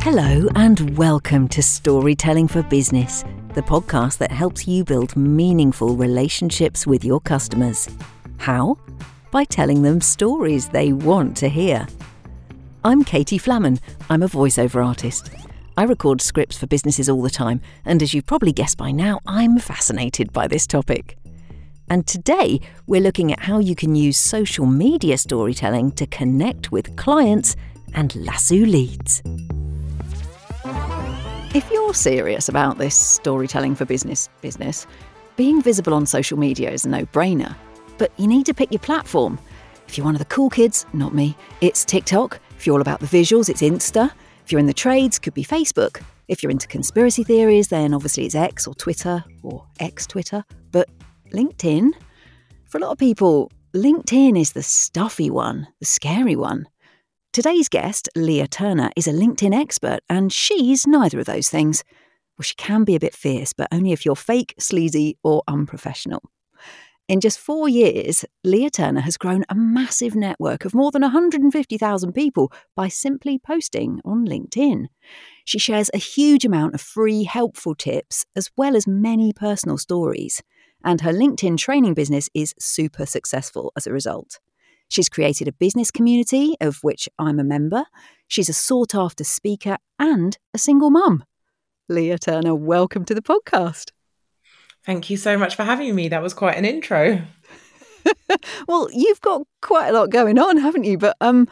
Hello, 0.00 0.48
and 0.54 0.96
welcome 0.96 1.48
to 1.48 1.60
Storytelling 1.60 2.46
for 2.46 2.62
Business, 2.62 3.24
the 3.54 3.62
podcast 3.62 4.18
that 4.18 4.30
helps 4.30 4.66
you 4.66 4.84
build 4.84 5.16
meaningful 5.16 5.96
relationships 5.96 6.86
with 6.86 7.04
your 7.04 7.20
customers. 7.20 7.88
How? 8.38 8.78
By 9.32 9.42
telling 9.42 9.82
them 9.82 10.00
stories 10.00 10.68
they 10.68 10.92
want 10.92 11.36
to 11.38 11.48
hear. 11.48 11.88
I'm 12.84 13.02
Katie 13.02 13.40
Flammen. 13.40 13.80
I'm 14.08 14.22
a 14.22 14.28
voiceover 14.28 14.86
artist. 14.86 15.30
I 15.76 15.82
record 15.82 16.22
scripts 16.22 16.56
for 16.56 16.68
businesses 16.68 17.08
all 17.08 17.20
the 17.20 17.28
time, 17.28 17.60
and 17.84 18.00
as 18.00 18.14
you've 18.14 18.24
probably 18.24 18.52
guessed 18.52 18.78
by 18.78 18.92
now, 18.92 19.18
I'm 19.26 19.58
fascinated 19.58 20.32
by 20.32 20.46
this 20.46 20.66
topic. 20.66 21.18
And 21.90 22.06
today, 22.06 22.60
we're 22.86 23.00
looking 23.00 23.32
at 23.32 23.40
how 23.40 23.58
you 23.58 23.74
can 23.74 23.96
use 23.96 24.16
social 24.16 24.64
media 24.64 25.18
storytelling 25.18 25.90
to 25.92 26.06
connect 26.06 26.70
with 26.70 26.96
clients 26.96 27.56
and 27.94 28.14
lasso 28.14 28.54
leads. 28.54 29.22
If 31.54 31.70
you're 31.72 31.94
serious 31.94 32.48
about 32.48 32.78
this 32.78 32.94
storytelling 32.94 33.74
for 33.74 33.84
business 33.84 34.28
business, 34.42 34.86
being 35.36 35.62
visible 35.62 35.94
on 35.94 36.04
social 36.06 36.38
media 36.38 36.70
is 36.70 36.84
a 36.84 36.88
no-brainer. 36.88 37.54
But 37.96 38.12
you 38.16 38.26
need 38.26 38.46
to 38.46 38.54
pick 38.54 38.70
your 38.70 38.80
platform. 38.80 39.38
If 39.86 39.96
you're 39.96 40.04
one 40.04 40.14
of 40.14 40.18
the 40.18 40.26
cool 40.26 40.50
kids, 40.50 40.84
not 40.92 41.14
me, 41.14 41.36
it's 41.60 41.84
TikTok. 41.84 42.38
If 42.56 42.66
you're 42.66 42.74
all 42.74 42.82
about 42.82 43.00
the 43.00 43.06
visuals, 43.06 43.48
it's 43.48 43.62
Insta. 43.62 44.12
If 44.44 44.52
you're 44.52 44.58
in 44.58 44.66
the 44.66 44.74
trades, 44.74 45.18
could 45.18 45.34
be 45.34 45.44
Facebook. 45.44 46.02
If 46.28 46.42
you're 46.42 46.50
into 46.50 46.68
conspiracy 46.68 47.24
theories, 47.24 47.68
then 47.68 47.94
obviously 47.94 48.26
it's 48.26 48.34
X 48.34 48.66
or 48.66 48.74
Twitter 48.74 49.24
or 49.42 49.64
X 49.80 50.06
Twitter. 50.06 50.44
But 50.70 50.88
LinkedIn? 51.32 51.92
For 52.66 52.78
a 52.78 52.80
lot 52.82 52.92
of 52.92 52.98
people, 52.98 53.50
LinkedIn 53.74 54.38
is 54.38 54.52
the 54.52 54.62
stuffy 54.62 55.30
one, 55.30 55.66
the 55.80 55.86
scary 55.86 56.36
one. 56.36 56.68
Today's 57.32 57.68
guest, 57.68 58.08
Lea 58.16 58.46
Turner, 58.46 58.90
is 58.96 59.06
a 59.06 59.12
LinkedIn 59.12 59.54
expert, 59.54 60.00
and 60.08 60.32
she's 60.32 60.86
neither 60.86 61.20
of 61.20 61.26
those 61.26 61.50
things. 61.50 61.84
Well, 62.36 62.42
she 62.42 62.54
can 62.54 62.84
be 62.84 62.94
a 62.94 63.00
bit 63.00 63.14
fierce, 63.14 63.52
but 63.52 63.68
only 63.70 63.92
if 63.92 64.06
you're 64.06 64.16
fake, 64.16 64.54
sleazy, 64.58 65.18
or 65.22 65.42
unprofessional. 65.46 66.22
In 67.06 67.20
just 67.20 67.38
four 67.38 67.68
years, 67.68 68.24
Lea 68.44 68.70
Turner 68.70 69.02
has 69.02 69.18
grown 69.18 69.44
a 69.50 69.54
massive 69.54 70.14
network 70.14 70.64
of 70.64 70.74
more 70.74 70.90
than 70.90 71.02
150,000 71.02 72.12
people 72.12 72.50
by 72.74 72.88
simply 72.88 73.38
posting 73.38 74.00
on 74.06 74.26
LinkedIn. 74.26 74.86
She 75.44 75.58
shares 75.58 75.90
a 75.92 75.98
huge 75.98 76.46
amount 76.46 76.74
of 76.74 76.80
free, 76.80 77.24
helpful 77.24 77.74
tips, 77.74 78.24
as 78.36 78.50
well 78.56 78.74
as 78.74 78.86
many 78.86 79.34
personal 79.34 79.76
stories. 79.76 80.42
And 80.82 81.02
her 81.02 81.12
LinkedIn 81.12 81.58
training 81.58 81.92
business 81.92 82.30
is 82.32 82.54
super 82.58 83.04
successful 83.04 83.72
as 83.76 83.86
a 83.86 83.92
result. 83.92 84.38
She's 84.88 85.08
created 85.08 85.48
a 85.48 85.52
business 85.52 85.90
community, 85.90 86.56
of 86.60 86.82
which 86.82 87.08
I'm 87.18 87.38
a 87.38 87.44
member. 87.44 87.84
She's 88.26 88.48
a 88.48 88.54
sought 88.54 88.94
after 88.94 89.22
speaker 89.22 89.76
and 89.98 90.36
a 90.54 90.58
single 90.58 90.90
mum. 90.90 91.24
Lea 91.88 92.16
Turner, 92.18 92.54
welcome 92.54 93.04
to 93.04 93.14
the 93.14 93.22
podcast. 93.22 93.90
Thank 94.84 95.10
you 95.10 95.16
so 95.16 95.36
much 95.36 95.54
for 95.54 95.64
having 95.64 95.94
me. 95.94 96.08
That 96.08 96.22
was 96.22 96.34
quite 96.34 96.56
an 96.56 96.64
intro. 96.64 97.22
well, 98.68 98.88
you've 98.92 99.20
got 99.20 99.42
quite 99.60 99.88
a 99.88 99.92
lot 99.92 100.10
going 100.10 100.38
on, 100.38 100.56
haven't 100.56 100.84
you? 100.84 100.98
But 100.98 101.16
um, 101.20 101.48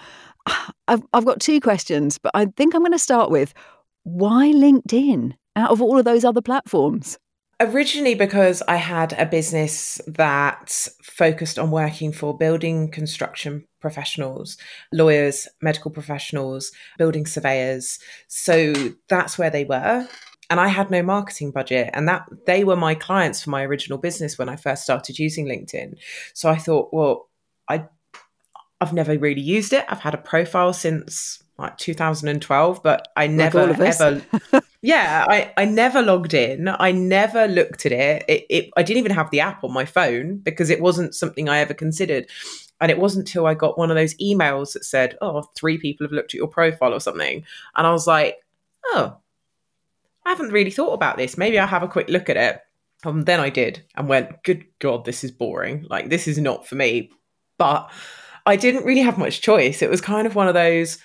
I've, 0.88 1.02
I've 1.12 1.26
got 1.26 1.40
two 1.40 1.60
questions, 1.60 2.18
but 2.18 2.32
I 2.34 2.46
think 2.46 2.74
I'm 2.74 2.82
going 2.82 2.92
to 2.92 2.98
start 2.98 3.30
with 3.30 3.52
why 4.04 4.52
LinkedIn 4.52 5.34
out 5.56 5.70
of 5.70 5.82
all 5.82 5.98
of 5.98 6.04
those 6.04 6.24
other 6.24 6.42
platforms? 6.42 7.18
Originally, 7.58 8.14
because 8.14 8.62
I 8.68 8.76
had 8.76 9.14
a 9.14 9.24
business 9.24 9.98
that 10.06 10.88
focused 11.02 11.58
on 11.58 11.70
working 11.70 12.12
for 12.12 12.36
building 12.36 12.90
construction 12.90 13.64
professionals, 13.80 14.58
lawyers, 14.92 15.48
medical 15.62 15.90
professionals, 15.90 16.70
building 16.98 17.24
surveyors. 17.24 17.98
So 18.28 18.74
that's 19.08 19.38
where 19.38 19.48
they 19.48 19.64
were. 19.64 20.06
And 20.50 20.60
I 20.60 20.68
had 20.68 20.90
no 20.90 21.02
marketing 21.02 21.50
budget. 21.50 21.90
And 21.94 22.06
that 22.08 22.26
they 22.46 22.62
were 22.62 22.76
my 22.76 22.94
clients 22.94 23.42
for 23.42 23.50
my 23.50 23.62
original 23.64 23.98
business 23.98 24.36
when 24.36 24.50
I 24.50 24.56
first 24.56 24.82
started 24.82 25.18
using 25.18 25.46
LinkedIn. 25.46 25.94
So 26.34 26.50
I 26.50 26.56
thought, 26.56 26.90
well, 26.92 27.30
I 27.70 27.86
I've 28.80 28.92
never 28.92 29.16
really 29.18 29.40
used 29.40 29.72
it. 29.72 29.84
I've 29.88 30.00
had 30.00 30.14
a 30.14 30.18
profile 30.18 30.72
since 30.72 31.42
like 31.58 31.78
2012, 31.78 32.82
but 32.82 33.08
I 33.16 33.26
never 33.26 33.60
ever, 33.60 34.22
yeah, 34.86 35.26
I, 35.28 35.52
I 35.56 35.64
never 35.64 36.00
logged 36.00 36.32
in. 36.32 36.68
I 36.68 36.92
never 36.92 37.48
looked 37.48 37.86
at 37.86 37.92
it. 37.92 38.24
It, 38.28 38.46
it. 38.48 38.70
I 38.76 38.84
didn't 38.84 39.00
even 39.00 39.16
have 39.16 39.32
the 39.32 39.40
app 39.40 39.64
on 39.64 39.72
my 39.72 39.84
phone 39.84 40.36
because 40.36 40.70
it 40.70 40.80
wasn't 40.80 41.12
something 41.12 41.48
I 41.48 41.58
ever 41.58 41.74
considered. 41.74 42.28
And 42.80 42.88
it 42.88 42.98
wasn't 42.98 43.26
until 43.26 43.46
I 43.46 43.54
got 43.54 43.76
one 43.76 43.90
of 43.90 43.96
those 43.96 44.14
emails 44.18 44.74
that 44.74 44.84
said, 44.84 45.18
oh, 45.20 45.42
three 45.56 45.76
people 45.76 46.06
have 46.06 46.12
looked 46.12 46.34
at 46.34 46.38
your 46.38 46.46
profile 46.46 46.94
or 46.94 47.00
something. 47.00 47.44
And 47.74 47.86
I 47.86 47.90
was 47.90 48.06
like, 48.06 48.36
oh, 48.84 49.16
I 50.24 50.28
haven't 50.28 50.52
really 50.52 50.70
thought 50.70 50.92
about 50.92 51.16
this. 51.16 51.36
Maybe 51.36 51.58
I'll 51.58 51.66
have 51.66 51.82
a 51.82 51.88
quick 51.88 52.08
look 52.08 52.30
at 52.30 52.36
it. 52.36 52.60
And 53.04 53.26
then 53.26 53.40
I 53.40 53.50
did 53.50 53.82
and 53.96 54.08
went, 54.08 54.44
good 54.44 54.66
God, 54.78 55.04
this 55.04 55.24
is 55.24 55.32
boring. 55.32 55.84
Like, 55.90 56.10
this 56.10 56.28
is 56.28 56.38
not 56.38 56.64
for 56.64 56.76
me. 56.76 57.10
But 57.58 57.90
I 58.44 58.54
didn't 58.54 58.84
really 58.84 59.02
have 59.02 59.18
much 59.18 59.40
choice. 59.40 59.82
It 59.82 59.90
was 59.90 60.00
kind 60.00 60.28
of 60.28 60.36
one 60.36 60.46
of 60.46 60.54
those, 60.54 60.98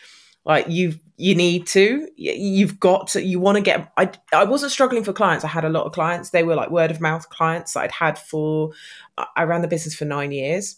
like 0.45 0.67
you 0.69 0.99
you 1.21 1.35
need 1.35 1.67
to. 1.67 2.07
You've 2.15 2.79
got 2.79 3.07
to 3.09 3.23
you 3.23 3.39
want 3.39 3.55
to 3.55 3.61
get 3.61 3.91
i 3.95 4.09
i 4.33 4.43
wasn't 4.43 4.71
struggling 4.71 5.03
for 5.03 5.13
clients. 5.13 5.45
I 5.45 5.49
had 5.49 5.63
a 5.63 5.69
lot 5.69 5.85
of 5.85 5.91
clients. 5.91 6.31
They 6.31 6.43
were 6.43 6.55
like 6.55 6.71
word 6.71 6.89
of 6.89 6.99
mouth 6.99 7.29
clients 7.29 7.75
i'd 7.75 7.91
had 7.91 8.17
for 8.17 8.71
i 9.35 9.43
ran 9.43 9.61
the 9.61 9.67
business 9.67 9.93
for 9.93 10.05
nine 10.05 10.31
years. 10.31 10.77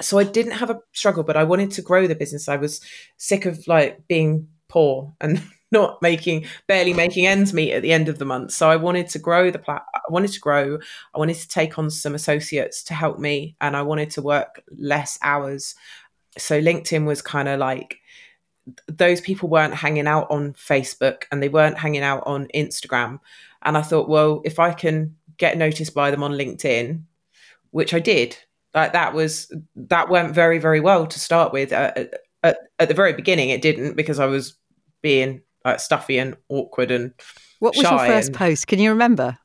So 0.00 0.18
i 0.18 0.24
didn't 0.24 0.52
have 0.52 0.68
a 0.68 0.80
struggle 0.92 1.22
but 1.22 1.38
i 1.38 1.44
wanted 1.44 1.70
to 1.72 1.82
grow 1.82 2.06
the 2.06 2.14
business. 2.14 2.48
I 2.48 2.56
was 2.56 2.82
sick 3.16 3.46
of 3.46 3.66
like 3.66 4.06
being 4.08 4.48
poor 4.68 5.14
and 5.22 5.42
not 5.72 6.02
making 6.02 6.44
barely 6.68 6.92
making 6.92 7.26
ends 7.26 7.54
meet 7.54 7.72
at 7.72 7.80
the 7.80 7.94
end 7.94 8.10
of 8.10 8.18
the 8.18 8.26
month. 8.26 8.52
So 8.52 8.68
i 8.68 8.76
wanted 8.76 9.08
to 9.08 9.18
grow 9.18 9.50
the 9.50 9.58
plat 9.58 9.84
i 9.94 10.00
wanted 10.10 10.32
to 10.32 10.40
grow. 10.40 10.78
I 11.14 11.18
wanted 11.18 11.36
to 11.36 11.48
take 11.48 11.78
on 11.78 11.88
some 11.88 12.14
associates 12.14 12.84
to 12.84 12.94
help 12.94 13.18
me 13.18 13.56
and 13.58 13.74
i 13.74 13.80
wanted 13.80 14.10
to 14.10 14.22
work 14.22 14.62
less 14.76 15.18
hours. 15.22 15.74
So 16.36 16.60
linkedin 16.60 17.06
was 17.06 17.22
kind 17.22 17.48
of 17.48 17.58
like 17.58 18.01
those 18.86 19.20
people 19.20 19.48
weren't 19.48 19.74
hanging 19.74 20.06
out 20.06 20.30
on 20.30 20.52
Facebook 20.54 21.24
and 21.30 21.42
they 21.42 21.48
weren't 21.48 21.78
hanging 21.78 22.02
out 22.02 22.22
on 22.26 22.48
Instagram. 22.54 23.20
And 23.62 23.76
I 23.76 23.82
thought, 23.82 24.08
well, 24.08 24.40
if 24.44 24.58
I 24.58 24.72
can 24.72 25.16
get 25.36 25.56
noticed 25.56 25.94
by 25.94 26.10
them 26.10 26.22
on 26.22 26.32
LinkedIn, 26.32 27.02
which 27.70 27.94
I 27.94 27.98
did, 28.00 28.36
like 28.74 28.92
that 28.92 29.14
was 29.14 29.52
that 29.76 30.08
went 30.08 30.34
very 30.34 30.58
very 30.58 30.80
well 30.80 31.06
to 31.06 31.20
start 31.20 31.52
with. 31.52 31.72
Uh, 31.72 31.92
at, 32.42 32.58
at, 32.78 32.88
the 32.88 32.94
very 32.94 33.12
beginning, 33.12 33.50
it 33.50 33.62
didn't 33.62 33.96
because 33.96 34.18
I 34.18 34.26
was 34.26 34.54
being 35.00 35.42
like 35.64 35.80
stuffy 35.80 36.18
and 36.18 36.36
awkward 36.48 36.90
and. 36.90 37.12
What 37.60 37.76
was 37.76 37.88
your 37.88 37.98
first 37.98 38.28
and, 38.28 38.36
post? 38.36 38.66
Can 38.66 38.80
you 38.80 38.90
remember? 38.90 39.38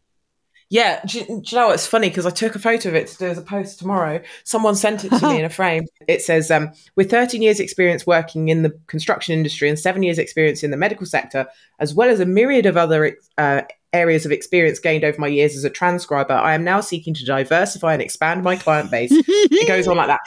Yeah, 0.70 1.02
do, 1.06 1.24
do, 1.24 1.42
you 1.46 1.58
know 1.58 1.68
what's 1.68 1.88
funny? 1.88 2.10
Because 2.10 2.26
I 2.26 2.30
took 2.30 2.56
a 2.56 2.60
photo 2.60 2.90
of 2.90 2.96
it 2.96 3.08
to 3.08 3.18
do 3.18 3.26
as 3.28 3.38
a 3.38 3.42
post 3.42 3.80
tomorrow. 3.80 4.22
Someone 4.44 4.76
sent 4.76 5.06
it 5.06 5.10
to 5.14 5.30
me 5.30 5.40
in 5.40 5.46
a 5.46 5.50
frame. 5.62 5.86
It 6.10 6.22
says, 6.22 6.52
um, 6.52 6.72
with 6.96 7.10
13 7.10 7.42
years' 7.42 7.62
experience 7.62 8.06
working 8.06 8.50
in 8.50 8.64
the 8.64 8.78
construction 8.88 9.34
industry 9.34 9.70
and 9.70 9.80
seven 9.80 10.04
years' 10.04 10.18
experience 10.18 10.64
in 10.64 10.72
the 10.72 10.78
medical 10.78 11.06
sector, 11.06 11.48
as 11.80 11.94
well 11.94 12.10
as 12.10 12.20
a 12.20 12.26
myriad 12.26 12.66
of 12.66 12.76
other 12.76 13.16
uh, 13.38 13.62
areas 13.94 14.26
of 14.26 14.34
experience 14.34 14.80
gained 14.80 15.06
over 15.06 15.20
my 15.20 15.28
years 15.28 15.56
as 15.56 15.64
a 15.64 15.70
transcriber, 15.70 16.34
I 16.34 16.54
am 16.54 16.66
now 16.66 16.82
seeking 16.82 17.14
to 17.14 17.26
diversify 17.26 17.94
and 17.94 18.02
expand 18.02 18.44
my 18.44 18.58
client 18.58 18.92
base. 18.92 19.12
it 19.12 19.68
goes 19.68 19.88
on 19.88 19.96
like 19.96 20.08
that. 20.08 20.22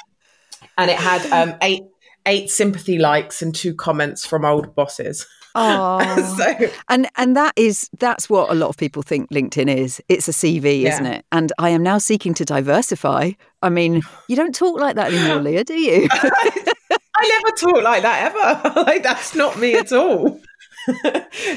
And 0.78 0.90
it 0.90 0.96
had 0.96 1.26
um, 1.32 1.56
eight 1.60 1.82
eight 2.26 2.50
sympathy 2.50 2.98
likes 2.98 3.42
and 3.42 3.54
two 3.54 3.74
comments 3.74 4.26
from 4.26 4.44
old 4.44 4.74
bosses. 4.74 5.26
Oh, 5.56 6.36
so, 6.38 6.70
and 6.88 7.08
and 7.16 7.36
that 7.36 7.52
is 7.56 7.90
that's 7.98 8.30
what 8.30 8.50
a 8.50 8.54
lot 8.54 8.68
of 8.68 8.76
people 8.76 9.02
think 9.02 9.30
LinkedIn 9.30 9.74
is. 9.74 10.00
It's 10.08 10.28
a 10.28 10.32
CV, 10.32 10.82
yeah. 10.82 10.92
isn't 10.92 11.06
it? 11.06 11.24
And 11.32 11.52
I 11.58 11.70
am 11.70 11.82
now 11.82 11.98
seeking 11.98 12.34
to 12.34 12.44
diversify. 12.44 13.32
I 13.60 13.68
mean, 13.68 14.02
you 14.28 14.36
don't 14.36 14.54
talk 14.54 14.78
like 14.78 14.94
that 14.94 15.12
anymore, 15.12 15.36
Lea, 15.42 15.64
do 15.64 15.74
you? 15.74 16.06
I, 16.08 16.68
I 17.16 17.40
never 17.42 17.56
talk 17.56 17.82
like 17.82 18.02
that 18.02 18.32
ever. 18.32 18.80
like 18.86 19.02
that's 19.02 19.34
not 19.34 19.58
me 19.58 19.74
at 19.74 19.92
all. 19.92 20.40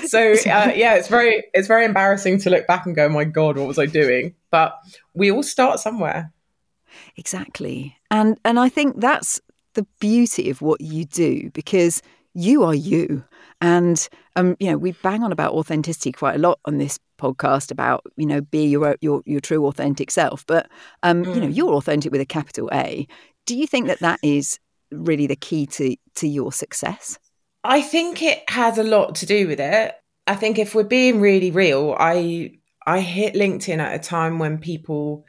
so 0.07 0.31
uh, 0.31 0.71
yeah, 0.75 0.95
it's 0.95 1.07
very 1.07 1.43
it's 1.53 1.67
very 1.67 1.85
embarrassing 1.85 2.39
to 2.39 2.49
look 2.49 2.65
back 2.65 2.85
and 2.87 2.95
go, 2.95 3.07
"My 3.09 3.23
God, 3.25 3.57
what 3.57 3.67
was 3.67 3.77
I 3.77 3.85
doing?" 3.85 4.33
But 4.49 4.75
we 5.13 5.31
all 5.31 5.43
start 5.43 5.79
somewhere. 5.79 6.33
Exactly, 7.15 7.95
and 8.09 8.39
and 8.43 8.59
I 8.59 8.69
think 8.69 8.99
that's 8.99 9.39
the 9.73 9.85
beauty 9.99 10.49
of 10.49 10.61
what 10.61 10.81
you 10.81 11.05
do 11.05 11.51
because 11.51 12.01
you 12.33 12.63
are 12.63 12.75
you. 12.75 13.23
And 13.63 14.09
um, 14.35 14.57
you 14.59 14.69
know, 14.69 14.77
we 14.77 14.91
bang 14.91 15.23
on 15.23 15.31
about 15.31 15.53
authenticity 15.53 16.11
quite 16.11 16.35
a 16.35 16.39
lot 16.39 16.59
on 16.65 16.79
this 16.79 16.99
podcast 17.17 17.71
about 17.71 18.03
you 18.17 18.25
know 18.25 18.41
be 18.41 18.65
your 18.65 18.97
your 18.99 19.23
your 19.25 19.39
true 19.39 19.65
authentic 19.65 20.11
self. 20.11 20.45
But 20.45 20.69
um, 21.01 21.23
mm. 21.23 21.33
you 21.33 21.41
know, 21.41 21.47
mm. 21.47 21.55
you're 21.55 21.73
authentic 21.73 22.11
with 22.11 22.19
a 22.19 22.25
capital 22.25 22.69
A. 22.73 23.07
Do 23.45 23.55
you 23.55 23.65
think 23.65 23.87
that 23.87 23.99
that 23.99 24.19
is 24.21 24.59
really 24.91 25.27
the 25.27 25.37
key 25.37 25.65
to 25.67 25.95
to 26.15 26.27
your 26.27 26.51
success? 26.51 27.17
I 27.63 27.81
think 27.81 28.21
it 28.21 28.43
has 28.49 28.77
a 28.77 28.83
lot 28.83 29.15
to 29.15 29.25
do 29.25 29.47
with 29.47 29.61
it. 29.61 29.95
I 30.27 30.35
think 30.35 30.59
if 30.59 30.75
we're 30.75 30.83
being 30.83 31.21
really 31.21 31.49
real, 31.49 31.95
I 31.97 32.59
I 32.85 32.99
hit 32.99 33.33
LinkedIn 33.33 33.79
at 33.79 33.95
a 33.95 33.99
time 33.99 34.39
when 34.39 34.57
people 34.57 35.25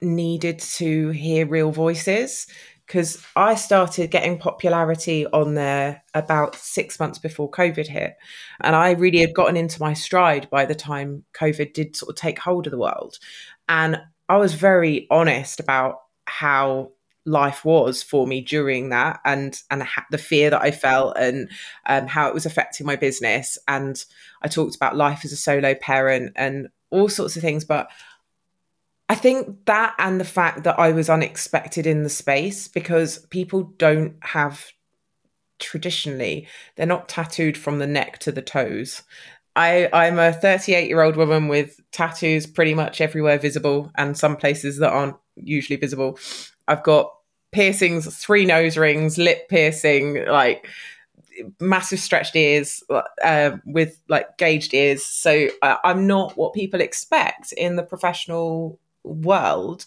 needed 0.00 0.60
to 0.60 1.10
hear 1.10 1.44
real 1.44 1.72
voices 1.72 2.46
because 2.90 3.24
I 3.36 3.54
started 3.54 4.10
getting 4.10 4.36
popularity 4.36 5.24
on 5.24 5.54
there 5.54 6.02
about 6.12 6.56
six 6.56 6.98
months 6.98 7.20
before 7.20 7.48
COVID 7.48 7.86
hit. 7.86 8.16
And 8.62 8.74
I 8.74 8.90
really 8.90 9.20
had 9.20 9.32
gotten 9.32 9.56
into 9.56 9.80
my 9.80 9.92
stride 9.92 10.50
by 10.50 10.64
the 10.64 10.74
time 10.74 11.22
COVID 11.34 11.72
did 11.72 11.94
sort 11.94 12.10
of 12.10 12.16
take 12.16 12.40
hold 12.40 12.66
of 12.66 12.72
the 12.72 12.78
world. 12.78 13.20
And 13.68 14.00
I 14.28 14.38
was 14.38 14.54
very 14.54 15.06
honest 15.08 15.60
about 15.60 16.00
how 16.24 16.90
life 17.24 17.64
was 17.64 18.02
for 18.02 18.26
me 18.26 18.40
during 18.40 18.88
that 18.88 19.20
and 19.24 19.62
and 19.70 19.86
the 20.10 20.18
fear 20.18 20.50
that 20.50 20.62
I 20.62 20.72
felt 20.72 21.16
and 21.16 21.48
um, 21.86 22.08
how 22.08 22.26
it 22.26 22.34
was 22.34 22.46
affecting 22.46 22.86
my 22.86 22.96
business 22.96 23.56
and 23.68 24.02
I 24.42 24.48
talked 24.48 24.74
about 24.74 24.96
life 24.96 25.24
as 25.24 25.30
a 25.30 25.36
solo 25.36 25.74
parent 25.74 26.32
and 26.34 26.68
all 26.90 27.10
sorts 27.10 27.36
of 27.36 27.42
things 27.42 27.64
but 27.64 27.90
I 29.10 29.16
think 29.16 29.66
that 29.66 29.96
and 29.98 30.20
the 30.20 30.24
fact 30.24 30.62
that 30.62 30.78
I 30.78 30.92
was 30.92 31.10
unexpected 31.10 31.84
in 31.84 32.04
the 32.04 32.08
space 32.08 32.68
because 32.68 33.18
people 33.26 33.64
don't 33.76 34.14
have 34.20 34.70
traditionally, 35.58 36.46
they're 36.76 36.86
not 36.86 37.08
tattooed 37.08 37.58
from 37.58 37.80
the 37.80 37.88
neck 37.88 38.20
to 38.20 38.30
the 38.30 38.40
toes. 38.40 39.02
I, 39.56 39.88
I'm 39.92 40.20
a 40.20 40.32
38 40.32 40.86
year 40.86 41.02
old 41.02 41.16
woman 41.16 41.48
with 41.48 41.80
tattoos 41.90 42.46
pretty 42.46 42.72
much 42.72 43.00
everywhere 43.00 43.36
visible 43.36 43.90
and 43.96 44.16
some 44.16 44.36
places 44.36 44.78
that 44.78 44.92
aren't 44.92 45.16
usually 45.34 45.76
visible. 45.76 46.16
I've 46.68 46.84
got 46.84 47.12
piercings, 47.50 48.16
three 48.16 48.44
nose 48.44 48.78
rings, 48.78 49.18
lip 49.18 49.48
piercing, 49.48 50.24
like 50.26 50.68
massive 51.58 51.98
stretched 51.98 52.36
ears 52.36 52.84
uh, 53.24 53.56
with 53.64 53.98
like 54.08 54.38
gauged 54.38 54.72
ears. 54.72 55.04
So 55.04 55.48
uh, 55.62 55.78
I'm 55.82 56.06
not 56.06 56.36
what 56.36 56.54
people 56.54 56.80
expect 56.80 57.50
in 57.54 57.74
the 57.74 57.82
professional 57.82 58.78
world 59.04 59.86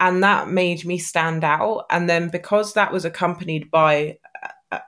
and 0.00 0.22
that 0.24 0.48
made 0.48 0.84
me 0.84 0.98
stand 0.98 1.44
out. 1.44 1.84
And 1.90 2.08
then 2.08 2.30
because 2.30 2.72
that 2.72 2.92
was 2.92 3.04
accompanied 3.04 3.70
by 3.70 4.18
uh, 4.42 4.48
uh, 4.72 4.78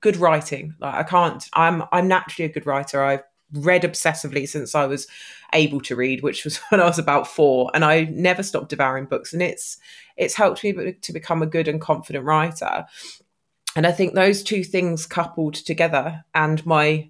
good 0.00 0.16
writing 0.16 0.74
like 0.80 0.94
i 0.94 1.02
can't 1.02 1.48
i'm 1.54 1.82
i'm 1.90 2.06
naturally 2.06 2.48
a 2.48 2.52
good 2.52 2.66
writer. 2.66 3.02
I've 3.02 3.24
read 3.52 3.82
obsessively 3.82 4.46
since 4.46 4.74
i 4.74 4.84
was 4.84 5.06
able 5.54 5.80
to 5.80 5.96
read 5.96 6.22
which 6.22 6.44
was 6.44 6.56
when 6.68 6.80
i 6.80 6.84
was 6.84 6.98
about 6.98 7.26
4 7.26 7.70
and 7.74 7.84
i 7.84 8.04
never 8.04 8.42
stopped 8.42 8.68
devouring 8.68 9.06
books. 9.06 9.32
And 9.32 9.42
it's 9.42 9.78
it's 10.16 10.34
helped 10.34 10.62
me 10.62 10.92
to 10.92 11.12
become 11.12 11.42
a 11.42 11.46
good 11.46 11.68
and 11.68 11.80
confident 11.80 12.24
writer. 12.24 12.86
And 13.74 13.86
i 13.86 13.92
think 13.92 14.14
those 14.14 14.42
two 14.42 14.62
things 14.62 15.06
coupled 15.06 15.54
together 15.54 16.24
and 16.34 16.64
my 16.66 17.08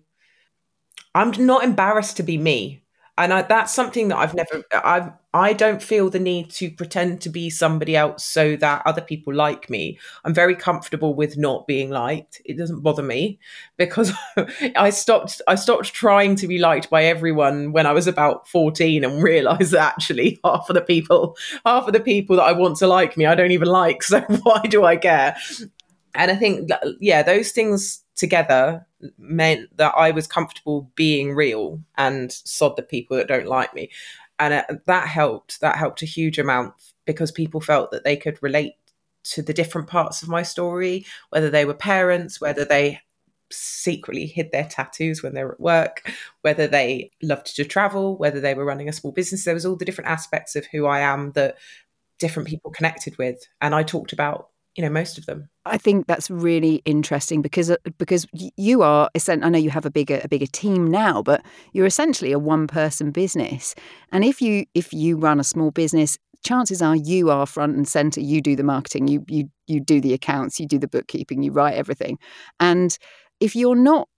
i'm 1.14 1.30
not 1.44 1.64
embarrassed 1.64 2.16
to 2.18 2.22
be 2.22 2.38
me 2.38 2.82
and 3.18 3.34
I, 3.34 3.42
that's 3.42 3.74
something 3.74 4.08
that 4.08 4.16
I've 4.16 4.34
never 4.34 4.62
I've 4.72 5.10
I 5.34 5.52
don't 5.52 5.82
feel 5.82 6.08
the 6.08 6.18
need 6.18 6.50
to 6.52 6.70
pretend 6.70 7.20
to 7.22 7.28
be 7.28 7.50
somebody 7.50 7.94
else 7.94 8.24
so 8.24 8.56
that 8.56 8.82
other 8.86 9.02
people 9.02 9.34
like 9.34 9.68
me. 9.68 9.98
I'm 10.24 10.32
very 10.32 10.54
comfortable 10.56 11.14
with 11.14 11.36
not 11.36 11.66
being 11.66 11.90
liked. 11.90 12.40
It 12.44 12.56
doesn't 12.56 12.80
bother 12.80 13.02
me 13.02 13.38
because 13.76 14.12
I 14.76 14.90
stopped 14.90 15.42
I 15.48 15.56
stopped 15.56 15.92
trying 15.92 16.36
to 16.36 16.46
be 16.46 16.58
liked 16.58 16.90
by 16.90 17.04
everyone 17.04 17.72
when 17.72 17.86
I 17.86 17.92
was 17.92 18.06
about 18.06 18.48
14 18.48 19.04
and 19.04 19.22
realized 19.22 19.72
that 19.72 19.94
actually 19.94 20.38
half 20.44 20.70
of 20.70 20.74
the 20.74 20.80
people 20.80 21.36
half 21.66 21.86
of 21.86 21.92
the 21.92 22.00
people 22.00 22.36
that 22.36 22.44
I 22.44 22.52
want 22.52 22.76
to 22.78 22.86
like 22.86 23.16
me 23.16 23.26
I 23.26 23.34
don't 23.34 23.52
even 23.52 23.68
like 23.68 24.02
so 24.04 24.20
why 24.20 24.62
do 24.62 24.84
I 24.84 24.96
care? 24.96 25.36
And 26.14 26.30
I 26.30 26.36
think 26.36 26.70
yeah, 27.00 27.22
those 27.22 27.52
things 27.52 28.02
together 28.16 28.88
meant 29.18 29.76
that 29.76 29.94
I 29.96 30.10
was 30.10 30.26
comfortable 30.26 30.90
being 30.94 31.34
real 31.34 31.80
and 31.96 32.32
sod 32.32 32.76
the 32.76 32.82
people 32.82 33.16
that 33.16 33.28
don't 33.28 33.46
like 33.46 33.74
me. 33.74 33.90
And 34.38 34.54
uh, 34.54 34.64
that 34.86 35.08
helped. 35.08 35.60
That 35.60 35.76
helped 35.76 36.02
a 36.02 36.06
huge 36.06 36.38
amount 36.38 36.74
because 37.04 37.32
people 37.32 37.60
felt 37.60 37.90
that 37.90 38.04
they 38.04 38.16
could 38.16 38.42
relate 38.42 38.74
to 39.24 39.42
the 39.42 39.54
different 39.54 39.88
parts 39.88 40.22
of 40.22 40.28
my 40.28 40.42
story, 40.42 41.04
whether 41.30 41.50
they 41.50 41.64
were 41.64 41.74
parents, 41.74 42.40
whether 42.40 42.64
they 42.64 43.00
secretly 43.50 44.26
hid 44.26 44.52
their 44.52 44.64
tattoos 44.64 45.22
when 45.22 45.34
they 45.34 45.42
were 45.42 45.52
at 45.52 45.60
work, 45.60 46.10
whether 46.42 46.66
they 46.66 47.10
loved 47.22 47.54
to 47.56 47.64
travel, 47.64 48.16
whether 48.16 48.40
they 48.40 48.54
were 48.54 48.64
running 48.64 48.88
a 48.88 48.92
small 48.92 49.12
business. 49.12 49.44
There 49.44 49.54
was 49.54 49.66
all 49.66 49.76
the 49.76 49.84
different 49.84 50.10
aspects 50.10 50.54
of 50.56 50.66
who 50.66 50.86
I 50.86 51.00
am 51.00 51.32
that 51.32 51.56
different 52.18 52.48
people 52.48 52.70
connected 52.70 53.16
with. 53.18 53.46
And 53.60 53.74
I 53.74 53.82
talked 53.82 54.12
about 54.12 54.50
you 54.78 54.84
know 54.84 54.90
most 54.90 55.19
of 55.19 55.26
them. 55.26 55.48
I 55.66 55.76
think 55.76 56.06
that's 56.06 56.30
really 56.30 56.76
interesting 56.84 57.42
because 57.42 57.69
uh, 57.69 57.76
because 57.98 58.26
you 58.32 58.82
are 58.82 59.10
i 59.14 59.34
know 59.36 59.58
you 59.58 59.70
have 59.70 59.84
a 59.84 59.90
bigger 59.90 60.20
a 60.22 60.28
bigger 60.28 60.46
team 60.46 60.86
now 60.86 61.20
but 61.20 61.44
you're 61.72 61.84
essentially 61.84 62.30
a 62.30 62.38
one 62.38 62.69
person 62.69 63.10
business. 63.10 63.75
And 64.12 64.25
if 64.25 64.40
you 64.40 64.66
if 64.75 64.92
you 64.92 65.16
run 65.16 65.40
a 65.40 65.44
small 65.44 65.72
business 65.72 66.16
chances 66.44 66.80
are 66.80 66.94
you 66.94 67.28
are 67.28 67.44
front 67.44 67.76
and 67.76 67.88
center. 67.88 68.20
You 68.20 68.40
do 68.40 68.54
the 68.54 68.62
marketing 68.62 69.08
you 69.08 69.25
you 69.28 69.50
you 69.66 69.80
do 69.80 70.00
the 70.00 70.14
accounts 70.14 70.60
you 70.60 70.66
do 70.66 70.78
the 70.78 70.86
bookkeeping 70.86 71.42
you 71.42 71.50
write 71.50 71.75
everything. 71.75 72.16
And 72.60 72.96
if 73.40 73.56
you're 73.56 73.75
not 73.75 74.08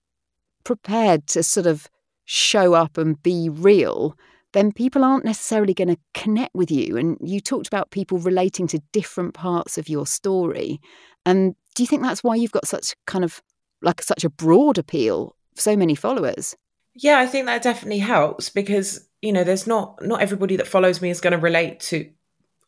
prepared 0.64 1.26
to 1.28 1.42
sort 1.42 1.66
of 1.66 1.88
show 2.26 2.74
up 2.74 2.98
and 2.98 3.20
be 3.22 3.48
real 3.48 4.14
then 4.52 4.72
people 4.72 5.04
aren't 5.04 5.24
necessarily 5.24 5.74
going 5.74 5.88
to 5.88 5.98
connect 6.14 6.54
with 6.54 6.70
you. 6.70 6.96
And 6.96 7.16
you 7.20 7.40
talked 7.40 7.68
about 7.68 7.90
people 7.90 8.18
relating 8.18 8.66
to 8.68 8.82
different 8.92 9.34
parts 9.34 9.78
of 9.78 9.88
your 9.88 10.06
story. 10.06 10.80
And 11.24 11.54
do 11.74 11.82
you 11.82 11.86
think 11.86 12.02
that's 12.02 12.24
why 12.24 12.34
you've 12.34 12.52
got 12.52 12.66
such 12.66 12.94
kind 13.06 13.24
of 13.24 13.42
like 13.82 14.02
such 14.02 14.24
a 14.24 14.30
broad 14.30 14.78
appeal, 14.78 15.36
so 15.54 15.76
many 15.76 15.94
followers? 15.94 16.56
Yeah, 16.94 17.18
I 17.18 17.26
think 17.26 17.46
that 17.46 17.62
definitely 17.62 18.00
helps 18.00 18.50
because, 18.50 19.08
you 19.22 19.32
know, 19.32 19.44
there's 19.44 19.66
not 19.66 20.04
not 20.04 20.20
everybody 20.20 20.56
that 20.56 20.66
follows 20.66 21.00
me 21.00 21.10
is 21.10 21.20
going 21.20 21.32
to 21.32 21.38
relate 21.38 21.80
to 21.80 22.10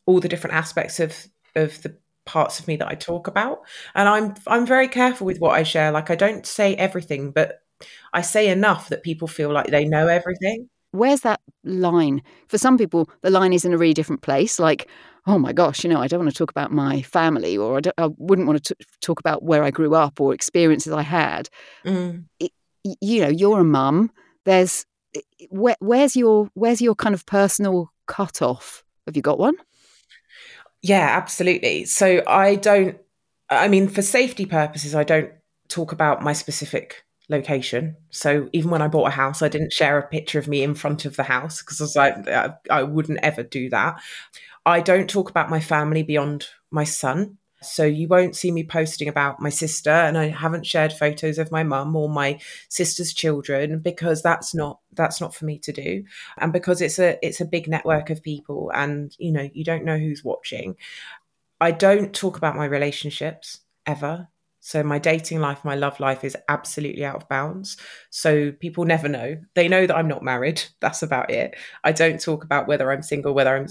all 0.06 0.20
the 0.20 0.28
different 0.28 0.54
aspects 0.54 1.00
of 1.00 1.26
of 1.56 1.82
the 1.82 1.96
parts 2.24 2.60
of 2.60 2.68
me 2.68 2.76
that 2.76 2.88
I 2.88 2.94
talk 2.94 3.26
about. 3.26 3.62
And 3.94 4.08
I'm 4.08 4.34
I'm 4.46 4.66
very 4.66 4.88
careful 4.88 5.26
with 5.26 5.40
what 5.40 5.54
I 5.54 5.64
share. 5.64 5.90
Like 5.90 6.10
I 6.10 6.14
don't 6.14 6.46
say 6.46 6.76
everything, 6.76 7.32
but 7.32 7.58
I 8.12 8.22
say 8.22 8.48
enough 8.48 8.90
that 8.90 9.02
people 9.02 9.26
feel 9.26 9.52
like 9.52 9.66
they 9.66 9.84
know 9.84 10.06
everything 10.06 10.68
where's 10.92 11.22
that 11.22 11.40
line? 11.64 12.22
For 12.48 12.58
some 12.58 12.78
people, 12.78 13.10
the 13.22 13.30
line 13.30 13.52
is 13.52 13.64
in 13.64 13.72
a 13.72 13.78
really 13.78 13.94
different 13.94 14.22
place, 14.22 14.58
like, 14.58 14.88
oh 15.26 15.38
my 15.38 15.52
gosh, 15.52 15.84
you 15.84 15.90
know, 15.90 16.00
I 16.00 16.06
don't 16.06 16.20
want 16.20 16.30
to 16.30 16.36
talk 16.36 16.50
about 16.50 16.70
my 16.70 17.02
family, 17.02 17.56
or 17.56 17.78
I, 17.78 18.04
I 18.04 18.08
wouldn't 18.18 18.46
want 18.46 18.62
to 18.64 18.74
t- 18.74 18.84
talk 19.00 19.20
about 19.20 19.42
where 19.42 19.64
I 19.64 19.70
grew 19.70 19.94
up 19.94 20.20
or 20.20 20.34
experiences 20.34 20.92
I 20.92 21.02
had. 21.02 21.48
Mm. 21.84 22.24
It, 22.38 22.52
you 23.00 23.20
know, 23.22 23.28
you're 23.28 23.60
a 23.60 23.64
mum. 23.64 24.10
There's 24.44 24.86
where, 25.50 25.76
where's 25.80 26.16
your 26.16 26.50
where's 26.54 26.80
your 26.80 26.94
kind 26.94 27.14
of 27.14 27.26
personal 27.26 27.92
cutoff? 28.06 28.84
Have 29.06 29.16
you 29.16 29.22
got 29.22 29.38
one? 29.38 29.54
Yeah, 30.82 31.08
absolutely. 31.16 31.84
So 31.84 32.22
I 32.26 32.56
don't. 32.56 32.98
I 33.48 33.68
mean, 33.68 33.88
for 33.88 34.02
safety 34.02 34.46
purposes, 34.46 34.94
I 34.94 35.04
don't 35.04 35.30
talk 35.68 35.92
about 35.92 36.22
my 36.22 36.32
specific 36.32 37.04
location. 37.28 37.96
So 38.10 38.48
even 38.52 38.70
when 38.70 38.82
I 38.82 38.88
bought 38.88 39.08
a 39.08 39.10
house, 39.10 39.42
I 39.42 39.48
didn't 39.48 39.72
share 39.72 39.98
a 39.98 40.06
picture 40.06 40.38
of 40.38 40.48
me 40.48 40.62
in 40.62 40.74
front 40.74 41.04
of 41.04 41.16
the 41.16 41.22
house 41.22 41.62
because 41.62 41.80
I 41.80 41.84
was 41.84 41.96
like, 41.96 42.28
I, 42.28 42.54
I 42.70 42.82
wouldn't 42.82 43.20
ever 43.22 43.42
do 43.42 43.70
that. 43.70 44.00
I 44.64 44.80
don't 44.80 45.10
talk 45.10 45.30
about 45.30 45.50
my 45.50 45.60
family 45.60 46.02
beyond 46.02 46.46
my 46.70 46.84
son. 46.84 47.38
So 47.62 47.84
you 47.84 48.08
won't 48.08 48.34
see 48.34 48.50
me 48.50 48.64
posting 48.64 49.06
about 49.06 49.40
my 49.40 49.48
sister, 49.48 49.90
and 49.90 50.18
I 50.18 50.28
haven't 50.28 50.66
shared 50.66 50.92
photos 50.92 51.38
of 51.38 51.52
my 51.52 51.62
mum 51.62 51.94
or 51.94 52.08
my 52.08 52.40
sister's 52.68 53.12
children 53.12 53.78
because 53.78 54.20
that's 54.20 54.52
not 54.52 54.80
that's 54.94 55.20
not 55.20 55.32
for 55.32 55.44
me 55.44 55.58
to 55.60 55.72
do, 55.72 56.02
and 56.38 56.52
because 56.52 56.80
it's 56.80 56.98
a 56.98 57.24
it's 57.24 57.40
a 57.40 57.44
big 57.44 57.68
network 57.68 58.10
of 58.10 58.20
people, 58.20 58.72
and 58.74 59.14
you 59.16 59.30
know 59.30 59.48
you 59.52 59.62
don't 59.62 59.84
know 59.84 59.96
who's 59.96 60.24
watching. 60.24 60.74
I 61.60 61.70
don't 61.70 62.12
talk 62.12 62.36
about 62.36 62.56
my 62.56 62.64
relationships 62.64 63.60
ever. 63.86 64.26
So 64.64 64.84
my 64.84 65.00
dating 65.00 65.40
life, 65.40 65.64
my 65.64 65.74
love 65.74 65.98
life 65.98 66.22
is 66.22 66.36
absolutely 66.48 67.04
out 67.04 67.16
of 67.16 67.28
bounds. 67.28 67.76
So 68.10 68.52
people 68.52 68.84
never 68.84 69.08
know. 69.08 69.36
They 69.54 69.66
know 69.66 69.88
that 69.88 69.96
I'm 69.96 70.06
not 70.06 70.22
married. 70.22 70.62
That's 70.80 71.02
about 71.02 71.32
it. 71.32 71.56
I 71.82 71.90
don't 71.90 72.20
talk 72.20 72.44
about 72.44 72.68
whether 72.68 72.92
I'm 72.92 73.02
single, 73.02 73.34
whether 73.34 73.56
I'm 73.56 73.66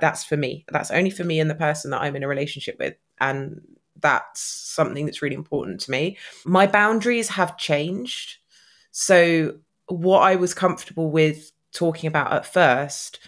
that's 0.00 0.22
for 0.22 0.36
me. 0.36 0.64
That's 0.70 0.92
only 0.92 1.10
for 1.10 1.24
me 1.24 1.40
and 1.40 1.50
the 1.50 1.56
person 1.56 1.90
that 1.90 2.02
I'm 2.02 2.14
in 2.14 2.22
a 2.22 2.28
relationship 2.28 2.76
with. 2.78 2.94
And 3.20 3.60
that's 4.00 4.40
something 4.40 5.06
that's 5.06 5.22
really 5.22 5.34
important 5.34 5.80
to 5.80 5.90
me. 5.90 6.16
My 6.44 6.68
boundaries 6.68 7.30
have 7.30 7.58
changed. 7.58 8.36
So 8.92 9.56
what 9.88 10.20
I 10.20 10.36
was 10.36 10.54
comfortable 10.54 11.10
with 11.10 11.50
talking 11.72 12.06
about 12.06 12.32
at 12.32 12.46
first 12.46 13.18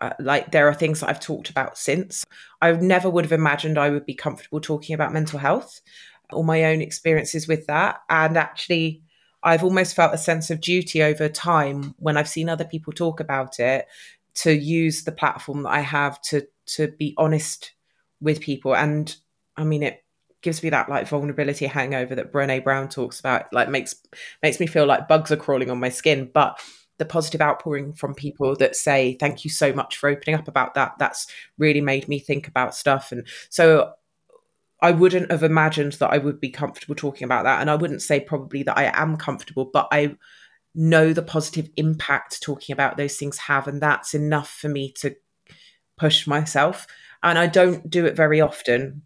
uh, 0.00 0.10
like 0.18 0.52
there 0.52 0.68
are 0.68 0.74
things 0.74 1.00
that 1.00 1.08
I've 1.08 1.20
talked 1.20 1.48
about 1.48 1.78
since. 1.78 2.26
I 2.60 2.72
never 2.72 3.08
would 3.08 3.24
have 3.24 3.32
imagined 3.32 3.78
I 3.78 3.88
would 3.88 4.04
be 4.04 4.12
comfortable 4.12 4.60
talking 4.60 4.94
about 4.94 5.12
mental 5.12 5.38
health 5.38 5.80
or 6.32 6.44
my 6.44 6.64
own 6.64 6.80
experiences 6.80 7.46
with 7.46 7.66
that. 7.66 8.00
And 8.08 8.36
actually, 8.36 9.02
I've 9.42 9.64
almost 9.64 9.94
felt 9.94 10.14
a 10.14 10.18
sense 10.18 10.50
of 10.50 10.60
duty 10.60 11.02
over 11.02 11.28
time 11.28 11.94
when 11.98 12.16
I've 12.16 12.28
seen 12.28 12.48
other 12.48 12.64
people 12.64 12.92
talk 12.92 13.20
about 13.20 13.60
it 13.60 13.86
to 14.36 14.52
use 14.52 15.04
the 15.04 15.12
platform 15.12 15.62
that 15.62 15.70
I 15.70 15.80
have 15.80 16.20
to 16.22 16.46
to 16.66 16.88
be 16.88 17.14
honest 17.16 17.72
with 18.20 18.40
people. 18.40 18.74
And 18.74 19.14
I 19.56 19.64
mean, 19.64 19.82
it 19.82 20.04
gives 20.42 20.62
me 20.62 20.70
that 20.70 20.88
like 20.88 21.08
vulnerability 21.08 21.66
hangover 21.66 22.14
that 22.14 22.32
Brene 22.32 22.64
Brown 22.64 22.88
talks 22.88 23.20
about. 23.20 23.52
Like 23.52 23.68
makes 23.68 23.94
makes 24.42 24.60
me 24.60 24.66
feel 24.66 24.86
like 24.86 25.08
bugs 25.08 25.30
are 25.30 25.36
crawling 25.36 25.70
on 25.70 25.80
my 25.80 25.88
skin, 25.88 26.30
but 26.32 26.60
the 26.98 27.04
positive 27.04 27.40
outpouring 27.40 27.92
from 27.92 28.14
people 28.14 28.56
that 28.56 28.74
say 28.74 29.16
thank 29.20 29.44
you 29.44 29.50
so 29.50 29.72
much 29.72 29.96
for 29.96 30.08
opening 30.08 30.34
up 30.34 30.48
about 30.48 30.74
that 30.74 30.94
that's 30.98 31.26
really 31.58 31.82
made 31.82 32.08
me 32.08 32.18
think 32.18 32.48
about 32.48 32.74
stuff 32.74 33.12
and 33.12 33.26
so 33.50 33.92
I 34.86 34.92
wouldn't 34.92 35.32
have 35.32 35.42
imagined 35.42 35.94
that 35.94 36.12
I 36.12 36.18
would 36.18 36.40
be 36.40 36.48
comfortable 36.48 36.94
talking 36.94 37.24
about 37.24 37.42
that. 37.42 37.60
And 37.60 37.68
I 37.68 37.74
wouldn't 37.74 38.02
say 38.02 38.20
probably 38.20 38.62
that 38.62 38.78
I 38.78 38.92
am 38.94 39.16
comfortable, 39.16 39.64
but 39.64 39.88
I 39.90 40.16
know 40.76 41.12
the 41.12 41.22
positive 41.22 41.68
impact 41.76 42.40
talking 42.40 42.72
about 42.72 42.96
those 42.96 43.16
things 43.16 43.36
have. 43.38 43.66
And 43.66 43.80
that's 43.80 44.14
enough 44.14 44.48
for 44.48 44.68
me 44.68 44.92
to 44.98 45.16
push 45.98 46.28
myself. 46.28 46.86
And 47.24 47.36
I 47.36 47.48
don't 47.48 47.90
do 47.90 48.06
it 48.06 48.14
very 48.14 48.40
often 48.40 49.02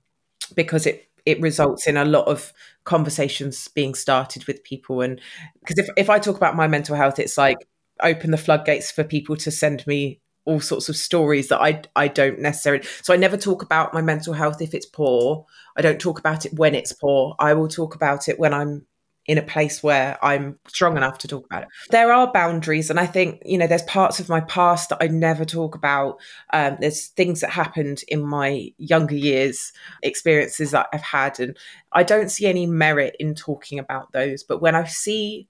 because 0.54 0.84
it 0.84 1.06
it 1.25 1.40
results 1.40 1.87
in 1.87 1.96
a 1.96 2.04
lot 2.04 2.26
of 2.28 2.52
conversations 2.84 3.68
being 3.68 3.94
started 3.94 4.44
with 4.46 4.64
people 4.64 5.02
and 5.02 5.20
because 5.60 5.78
if, 5.78 5.88
if 5.99 6.08
i 6.08 6.18
talk 6.18 6.34
about 6.34 6.56
my 6.56 6.66
mental 6.66 6.96
health 6.96 7.18
it's 7.18 7.37
like 7.37 7.58
open 8.02 8.30
the 8.30 8.38
floodgates 8.38 8.90
for 8.90 9.04
people 9.04 9.37
to 9.37 9.50
send 9.50 9.87
me 9.87 10.18
all 10.50 10.61
sorts 10.61 10.88
of 10.88 10.97
stories 10.97 11.49
that 11.49 11.61
I 11.61 11.83
I 11.95 12.09
don't 12.09 12.40
necessarily 12.40 12.85
so 13.02 13.14
I 13.14 13.16
never 13.16 13.37
talk 13.37 13.62
about 13.62 13.95
my 13.95 14.02
mental 14.02 14.35
health 14.35 14.61
if 14.61 14.75
it's 14.75 14.87
poor. 14.87 15.47
I 15.76 15.83
don't 15.83 16.00
talk 16.00 16.19
about 16.19 16.45
it 16.45 16.54
when 16.54 16.75
it's 16.75 16.92
poor. 16.92 17.37
I 17.38 17.54
will 17.54 17.69
talk 17.69 17.95
about 17.95 18.28
it 18.28 18.38
when 18.38 18.52
I'm 18.52 18.87
in 19.26 19.38
a 19.38 19.42
place 19.42 19.80
where 19.80 20.19
I'm 20.25 20.59
strong 20.66 20.97
enough 20.97 21.19
to 21.19 21.28
talk 21.28 21.47
about 21.47 21.62
it. 21.62 21.69
There 21.90 22.12
are 22.12 22.33
boundaries, 22.33 22.90
and 22.90 22.99
I 22.99 23.07
think 23.07 23.40
you 23.45 23.59
know 23.59 23.69
there's 23.69 23.83
parts 23.83 24.19
of 24.19 24.28
my 24.28 24.40
past 24.40 24.88
that 24.88 24.99
I 25.00 25.07
never 25.07 25.45
talk 25.45 25.76
about. 25.76 26.19
Um, 26.52 26.78
there's 26.80 27.09
things 27.09 27.40
that 27.40 27.50
happened 27.50 28.02
in 28.09 28.23
my 28.23 28.73
younger 28.78 29.14
years, 29.14 29.73
experiences 30.02 30.73
that 30.73 30.88
I've 30.92 31.02
had, 31.02 31.38
and 31.38 31.57
I 31.92 32.02
don't 32.02 32.30
see 32.30 32.47
any 32.47 32.66
merit 32.66 33.14
in 33.21 33.35
talking 33.35 33.78
about 33.78 34.11
those. 34.12 34.42
But 34.42 34.61
when 34.61 34.75
I 34.75 34.85
see 34.85 35.49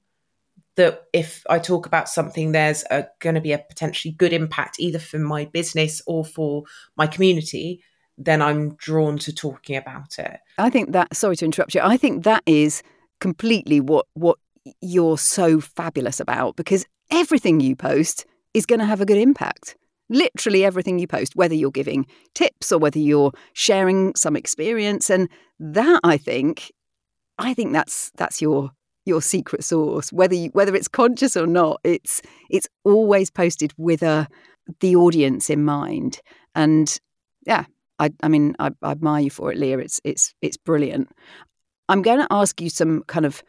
that 0.76 1.04
if 1.12 1.44
I 1.50 1.58
talk 1.58 1.86
about 1.86 2.08
something, 2.08 2.52
there's 2.52 2.84
going 3.18 3.34
to 3.34 3.40
be 3.40 3.52
a 3.52 3.58
potentially 3.58 4.12
good 4.12 4.32
impact 4.32 4.76
either 4.78 4.98
for 4.98 5.18
my 5.18 5.44
business 5.46 6.00
or 6.06 6.24
for 6.24 6.64
my 6.96 7.06
community, 7.06 7.82
then 8.16 8.40
I'm 8.42 8.74
drawn 8.76 9.18
to 9.18 9.34
talking 9.34 9.76
about 9.76 10.18
it. 10.18 10.38
I 10.58 10.70
think 10.70 10.92
that, 10.92 11.14
sorry 11.16 11.36
to 11.36 11.44
interrupt 11.44 11.74
you, 11.74 11.80
I 11.82 11.96
think 11.96 12.24
that 12.24 12.42
is 12.46 12.82
completely 13.20 13.80
what, 13.80 14.06
what 14.14 14.38
you're 14.80 15.18
so 15.18 15.60
fabulous 15.60 16.20
about 16.20 16.56
because 16.56 16.84
everything 17.10 17.60
you 17.60 17.74
post 17.74 18.26
is 18.54 18.66
going 18.66 18.80
to 18.80 18.86
have 18.86 19.00
a 19.00 19.06
good 19.06 19.18
impact. 19.18 19.76
Literally 20.08 20.64
everything 20.64 20.98
you 20.98 21.06
post, 21.06 21.36
whether 21.36 21.54
you're 21.54 21.70
giving 21.70 22.06
tips 22.34 22.72
or 22.72 22.78
whether 22.78 22.98
you're 22.98 23.32
sharing 23.52 24.14
some 24.16 24.36
experience. 24.36 25.08
And 25.08 25.28
that, 25.58 26.00
I 26.02 26.16
think, 26.16 26.72
I 27.38 27.54
think 27.54 27.72
that's 27.72 28.10
that's 28.16 28.42
your 28.42 28.70
your 29.06 29.22
secret 29.22 29.64
source 29.64 30.12
whether 30.12 30.34
you, 30.34 30.50
whether 30.50 30.74
it's 30.74 30.88
conscious 30.88 31.36
or 31.36 31.46
not 31.46 31.80
it's 31.84 32.22
it's 32.50 32.68
always 32.84 33.30
posted 33.30 33.72
with 33.76 34.02
a 34.02 34.28
the 34.80 34.94
audience 34.94 35.50
in 35.50 35.64
mind 35.64 36.20
and 36.54 36.98
yeah 37.46 37.64
i 37.98 38.10
i 38.22 38.28
mean 38.28 38.54
I, 38.58 38.70
I 38.82 38.92
admire 38.92 39.22
you 39.22 39.30
for 39.30 39.50
it 39.50 39.58
lea 39.58 39.72
it's 39.72 40.00
it's 40.04 40.34
it's 40.42 40.56
brilliant 40.56 41.08
i'm 41.88 42.02
going 42.02 42.20
to 42.20 42.28
ask 42.30 42.60
you 42.60 42.70
some 42.70 43.02
kind 43.04 43.26
of 43.26 43.42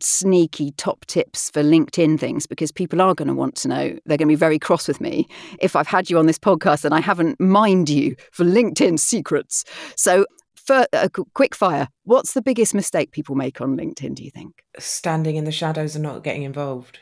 sneaky 0.00 0.72
top 0.72 1.04
tips 1.06 1.50
for 1.50 1.62
LinkedIn 1.62 2.18
things 2.18 2.46
because 2.46 2.72
people 2.72 3.00
are 3.00 3.14
going 3.14 3.28
to 3.28 3.34
want 3.34 3.54
to 3.56 3.68
know. 3.68 3.98
They're 4.06 4.16
going 4.16 4.28
to 4.28 4.32
be 4.32 4.36
very 4.36 4.58
cross 4.58 4.88
with 4.88 5.00
me 5.00 5.26
if 5.60 5.76
I've 5.76 5.86
had 5.86 6.10
you 6.10 6.18
on 6.18 6.26
this 6.26 6.38
podcast 6.38 6.84
and 6.84 6.94
I 6.94 7.00
haven't 7.00 7.40
mined 7.40 7.88
you 7.88 8.16
for 8.32 8.44
LinkedIn 8.44 8.98
secrets. 8.98 9.64
So, 9.96 10.26
for 10.68 10.86
a 10.92 11.04
uh, 11.04 11.08
quick 11.32 11.54
fire, 11.54 11.88
what's 12.04 12.34
the 12.34 12.42
biggest 12.42 12.74
mistake 12.74 13.10
people 13.10 13.34
make 13.34 13.62
on 13.62 13.74
LinkedIn, 13.74 14.14
do 14.14 14.22
you 14.22 14.30
think? 14.30 14.62
Standing 14.78 15.36
in 15.36 15.44
the 15.44 15.50
shadows 15.50 15.96
and 15.96 16.02
not 16.02 16.22
getting 16.22 16.42
involved. 16.42 16.98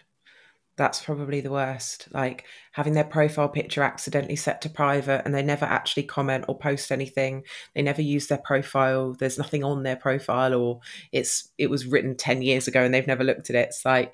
That's 0.77 1.03
probably 1.03 1.41
the 1.41 1.51
worst. 1.51 2.07
Like 2.13 2.45
having 2.73 2.93
their 2.93 3.03
profile 3.03 3.49
picture 3.49 3.83
accidentally 3.83 4.37
set 4.37 4.61
to 4.61 4.71
private 4.71 5.23
and 5.25 5.35
they 5.35 5.43
never 5.43 5.65
actually 5.65 6.05
comment 6.05 6.45
or 6.47 6.57
post 6.57 6.93
anything. 6.93 7.43
They 7.75 7.83
never 7.83 8.03
use 8.03 8.29
their 8.29 8.39
profile. 8.45 9.15
There's 9.15 9.39
nothing 9.39 9.65
on 9.65 9.83
their 9.83 9.97
profile 9.97 10.55
or 10.55 10.81
it's 11.11 11.51
it 11.59 11.69
was 11.69 11.87
written 11.87 12.15
10 12.15 12.43
years 12.43 12.69
ago 12.69 12.83
and 12.85 12.95
they've 12.95 13.07
never 13.07 13.25
looked 13.25 13.51
at 13.51 13.57
it. 13.57 13.71
It's 13.71 13.85
like 13.85 14.13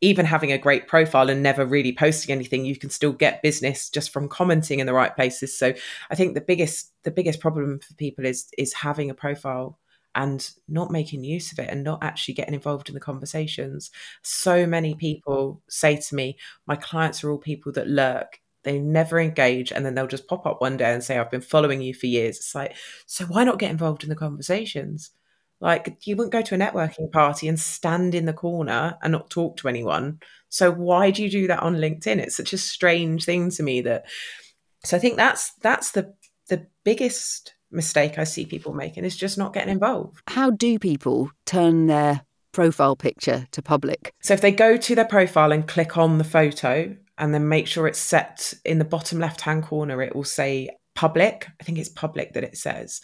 even 0.00 0.24
having 0.24 0.52
a 0.52 0.58
great 0.58 0.86
profile 0.86 1.28
and 1.28 1.42
never 1.42 1.66
really 1.66 1.92
posting 1.92 2.32
anything 2.34 2.64
you 2.64 2.76
can 2.76 2.90
still 2.90 3.12
get 3.12 3.42
business 3.42 3.90
just 3.90 4.10
from 4.10 4.28
commenting 4.28 4.80
in 4.80 4.86
the 4.86 4.94
right 4.94 5.14
places. 5.14 5.56
So 5.56 5.72
i 6.10 6.14
think 6.14 6.34
the 6.34 6.40
biggest 6.40 6.92
the 7.04 7.10
biggest 7.10 7.40
problem 7.40 7.80
for 7.80 7.94
people 7.94 8.24
is 8.24 8.48
is 8.58 8.72
having 8.72 9.10
a 9.10 9.14
profile 9.14 9.78
and 10.14 10.50
not 10.68 10.90
making 10.90 11.22
use 11.22 11.52
of 11.52 11.58
it 11.60 11.68
and 11.70 11.84
not 11.84 12.02
actually 12.02 12.34
getting 12.34 12.54
involved 12.54 12.88
in 12.88 12.94
the 12.94 13.00
conversations. 13.00 13.92
So 14.22 14.66
many 14.66 14.94
people 14.94 15.62
say 15.68 15.96
to 15.96 16.14
me 16.14 16.36
my 16.66 16.76
clients 16.76 17.22
are 17.22 17.30
all 17.30 17.38
people 17.38 17.72
that 17.72 17.88
lurk. 17.88 18.40
They 18.62 18.78
never 18.78 19.18
engage 19.18 19.72
and 19.72 19.86
then 19.86 19.94
they'll 19.94 20.06
just 20.06 20.28
pop 20.28 20.46
up 20.46 20.60
one 20.60 20.76
day 20.76 20.92
and 20.92 21.02
say 21.02 21.18
i've 21.18 21.30
been 21.30 21.40
following 21.40 21.80
you 21.82 21.94
for 21.94 22.06
years. 22.06 22.36
It's 22.38 22.54
like 22.54 22.76
so 23.06 23.24
why 23.26 23.44
not 23.44 23.58
get 23.58 23.70
involved 23.70 24.02
in 24.02 24.08
the 24.08 24.16
conversations 24.16 25.10
like 25.60 26.06
you 26.06 26.16
wouldn't 26.16 26.32
go 26.32 26.42
to 26.42 26.54
a 26.54 26.58
networking 26.58 27.10
party 27.12 27.46
and 27.46 27.60
stand 27.60 28.14
in 28.14 28.24
the 28.24 28.32
corner 28.32 28.96
and 29.02 29.12
not 29.12 29.30
talk 29.30 29.56
to 29.58 29.68
anyone. 29.68 30.18
So 30.48 30.72
why 30.72 31.10
do 31.10 31.22
you 31.22 31.30
do 31.30 31.46
that 31.48 31.62
on 31.62 31.76
LinkedIn? 31.76 32.18
It's 32.18 32.36
such 32.36 32.52
a 32.52 32.58
strange 32.58 33.24
thing 33.24 33.50
to 33.50 33.62
me 33.62 33.82
that 33.82 34.06
so 34.84 34.96
I 34.96 35.00
think 35.00 35.16
that's 35.16 35.52
that's 35.62 35.92
the 35.92 36.14
the 36.48 36.66
biggest 36.84 37.54
mistake 37.70 38.18
I 38.18 38.24
see 38.24 38.46
people 38.46 38.72
making 38.72 39.04
is 39.04 39.16
just 39.16 39.38
not 39.38 39.52
getting 39.52 39.72
involved. 39.72 40.22
How 40.28 40.50
do 40.50 40.78
people 40.78 41.30
turn 41.44 41.86
their 41.86 42.22
profile 42.52 42.96
picture 42.96 43.46
to 43.52 43.62
public? 43.62 44.12
So 44.22 44.34
if 44.34 44.40
they 44.40 44.50
go 44.50 44.76
to 44.76 44.94
their 44.94 45.04
profile 45.04 45.52
and 45.52 45.68
click 45.68 45.96
on 45.96 46.18
the 46.18 46.24
photo 46.24 46.96
and 47.18 47.34
then 47.34 47.48
make 47.48 47.66
sure 47.66 47.86
it's 47.86 47.98
set 47.98 48.54
in 48.64 48.78
the 48.78 48.84
bottom 48.84 49.20
left 49.20 49.42
hand 49.42 49.64
corner, 49.64 50.02
it 50.02 50.16
will 50.16 50.24
say 50.24 50.70
public. 50.94 51.46
I 51.60 51.64
think 51.64 51.78
it's 51.78 51.88
public 51.88 52.32
that 52.32 52.44
it 52.44 52.56
says 52.56 53.00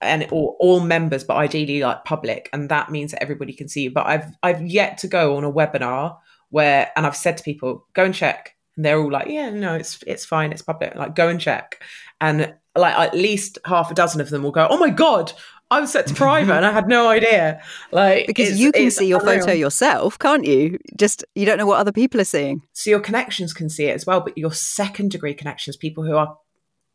and 0.00 0.26
or 0.30 0.56
all 0.60 0.80
members, 0.80 1.24
but 1.24 1.36
ideally 1.36 1.80
like 1.80 2.04
public, 2.04 2.48
and 2.52 2.68
that 2.68 2.90
means 2.90 3.12
that 3.12 3.22
everybody 3.22 3.52
can 3.52 3.68
see 3.68 3.84
you. 3.84 3.90
But 3.90 4.06
I've 4.06 4.26
I've 4.42 4.66
yet 4.66 4.98
to 4.98 5.08
go 5.08 5.36
on 5.36 5.44
a 5.44 5.52
webinar 5.52 6.18
where, 6.50 6.90
and 6.96 7.06
I've 7.06 7.16
said 7.16 7.36
to 7.38 7.42
people, 7.42 7.86
go 7.94 8.04
and 8.04 8.14
check, 8.14 8.56
and 8.76 8.84
they're 8.84 9.00
all 9.00 9.10
like, 9.10 9.28
yeah, 9.28 9.50
no, 9.50 9.74
it's 9.74 10.02
it's 10.06 10.24
fine, 10.24 10.52
it's 10.52 10.62
public. 10.62 10.94
Like 10.94 11.14
go 11.14 11.28
and 11.28 11.40
check, 11.40 11.82
and 12.20 12.54
like 12.76 12.94
at 12.94 13.14
least 13.14 13.58
half 13.64 13.90
a 13.90 13.94
dozen 13.94 14.20
of 14.20 14.30
them 14.30 14.42
will 14.42 14.52
go, 14.52 14.66
oh 14.70 14.78
my 14.78 14.90
god. 14.90 15.32
I 15.68 15.80
was 15.80 15.90
set 15.90 16.06
to 16.06 16.14
private 16.14 16.54
and 16.54 16.64
I 16.64 16.70
had 16.70 16.86
no 16.86 17.08
idea. 17.08 17.60
Like 17.90 18.28
because 18.28 18.60
you 18.60 18.70
can 18.70 18.88
see 18.92 19.08
your 19.08 19.18
unreal. 19.18 19.40
photo 19.40 19.52
yourself, 19.52 20.16
can't 20.16 20.44
you? 20.44 20.78
Just 20.96 21.24
you 21.34 21.44
don't 21.44 21.58
know 21.58 21.66
what 21.66 21.80
other 21.80 21.90
people 21.90 22.20
are 22.20 22.24
seeing. 22.24 22.62
So 22.72 22.88
your 22.88 23.00
connections 23.00 23.52
can 23.52 23.68
see 23.68 23.86
it 23.86 23.94
as 23.96 24.06
well, 24.06 24.20
but 24.20 24.38
your 24.38 24.52
second 24.52 25.10
degree 25.10 25.34
connections, 25.34 25.76
people 25.76 26.04
who 26.04 26.14
are 26.14 26.38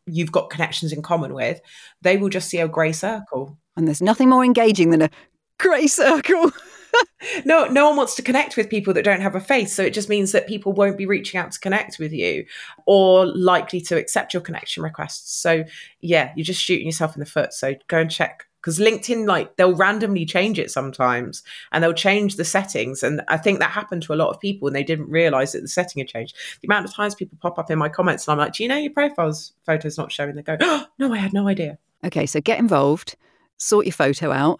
you've 0.06 0.32
got 0.32 0.50
connections 0.50 0.92
in 0.92 1.02
common 1.02 1.34
with, 1.34 1.62
they 2.02 2.18
will 2.18 2.30
just 2.30 2.50
see 2.50 2.60
a 2.60 2.68
grey 2.68 2.92
circle. 2.92 3.58
And 3.76 3.88
there's 3.88 4.02
nothing 4.02 4.30
more 4.30 4.44
engaging 4.44 4.90
than 4.90 5.02
a 5.02 5.10
grey 5.58 5.88
circle. 5.88 6.52
no, 7.46 7.66
no 7.66 7.88
one 7.88 7.98
wants 7.98 8.16
to 8.16 8.22
connect 8.22 8.58
with 8.58 8.70
people 8.70 8.94
that 8.94 9.06
don't 9.06 9.22
have 9.22 9.36
a 9.36 9.40
face. 9.40 9.74
So 9.74 9.84
it 9.84 9.94
just 9.94 10.10
means 10.10 10.32
that 10.32 10.48
people 10.48 10.74
won't 10.74 10.98
be 10.98 11.06
reaching 11.06 11.40
out 11.40 11.52
to 11.52 11.60
connect 11.60 12.00
with 12.00 12.12
you 12.12 12.46
or 12.86 13.26
likely 13.26 13.82
to 13.82 13.98
accept 13.98 14.34
your 14.34 14.42
connection 14.42 14.84
requests. 14.84 15.34
So 15.34 15.64
yeah, 16.02 16.32
you're 16.36 16.44
just 16.44 16.62
shooting 16.62 16.86
yourself 16.86 17.16
in 17.16 17.20
the 17.20 17.26
foot. 17.26 17.54
So 17.54 17.76
go 17.88 18.00
and 18.00 18.12
check 18.12 18.46
because 18.62 18.78
LinkedIn, 18.78 19.28
like, 19.28 19.56
they'll 19.56 19.76
randomly 19.76 20.24
change 20.24 20.60
it 20.60 20.70
sometimes 20.70 21.42
and 21.72 21.84
they'll 21.84 21.94
change 21.94 22.36
the 22.36 22.46
settings. 22.46 23.02
And 23.02 23.24
I 23.28 23.38
think 23.38 23.60
that 23.60 23.72
happened 23.72 24.04
to 24.04 24.14
a 24.14 24.16
lot 24.16 24.30
of 24.30 24.40
people 24.40 24.68
and 24.68 24.76
they 24.76 24.84
didn't 24.84 25.10
realize 25.10 25.54
that 25.54 25.62
the 25.62 25.68
setting 25.68 26.00
had 26.00 26.08
changed. 26.08 26.36
The 26.62 26.68
amount 26.68 26.86
of 26.86 26.94
times 26.94 27.16
people 27.16 27.40
pop 27.42 27.58
up 27.58 27.72
in 27.72 27.80
my 27.80 27.90
comments 27.90 28.28
and 28.28 28.34
I'm 28.34 28.38
like, 28.38 28.54
do 28.54 28.62
you 28.62 28.70
know 28.70 28.78
your 28.78 28.94
profile's 28.94 29.54
photo's 29.66 29.98
not 29.98 30.12
showing? 30.12 30.36
They 30.36 30.44
go, 30.44 30.58
oh, 30.62 30.86
no, 31.00 31.12
I 31.12 31.18
had 31.18 31.34
no 31.34 31.48
idea. 31.48 31.80
Okay, 32.04 32.28
so 32.28 32.40
get 32.40 32.60
involved, 32.60 33.16
sort 33.58 33.88
your 33.88 33.94
photo 33.94 34.32
out. 34.32 34.60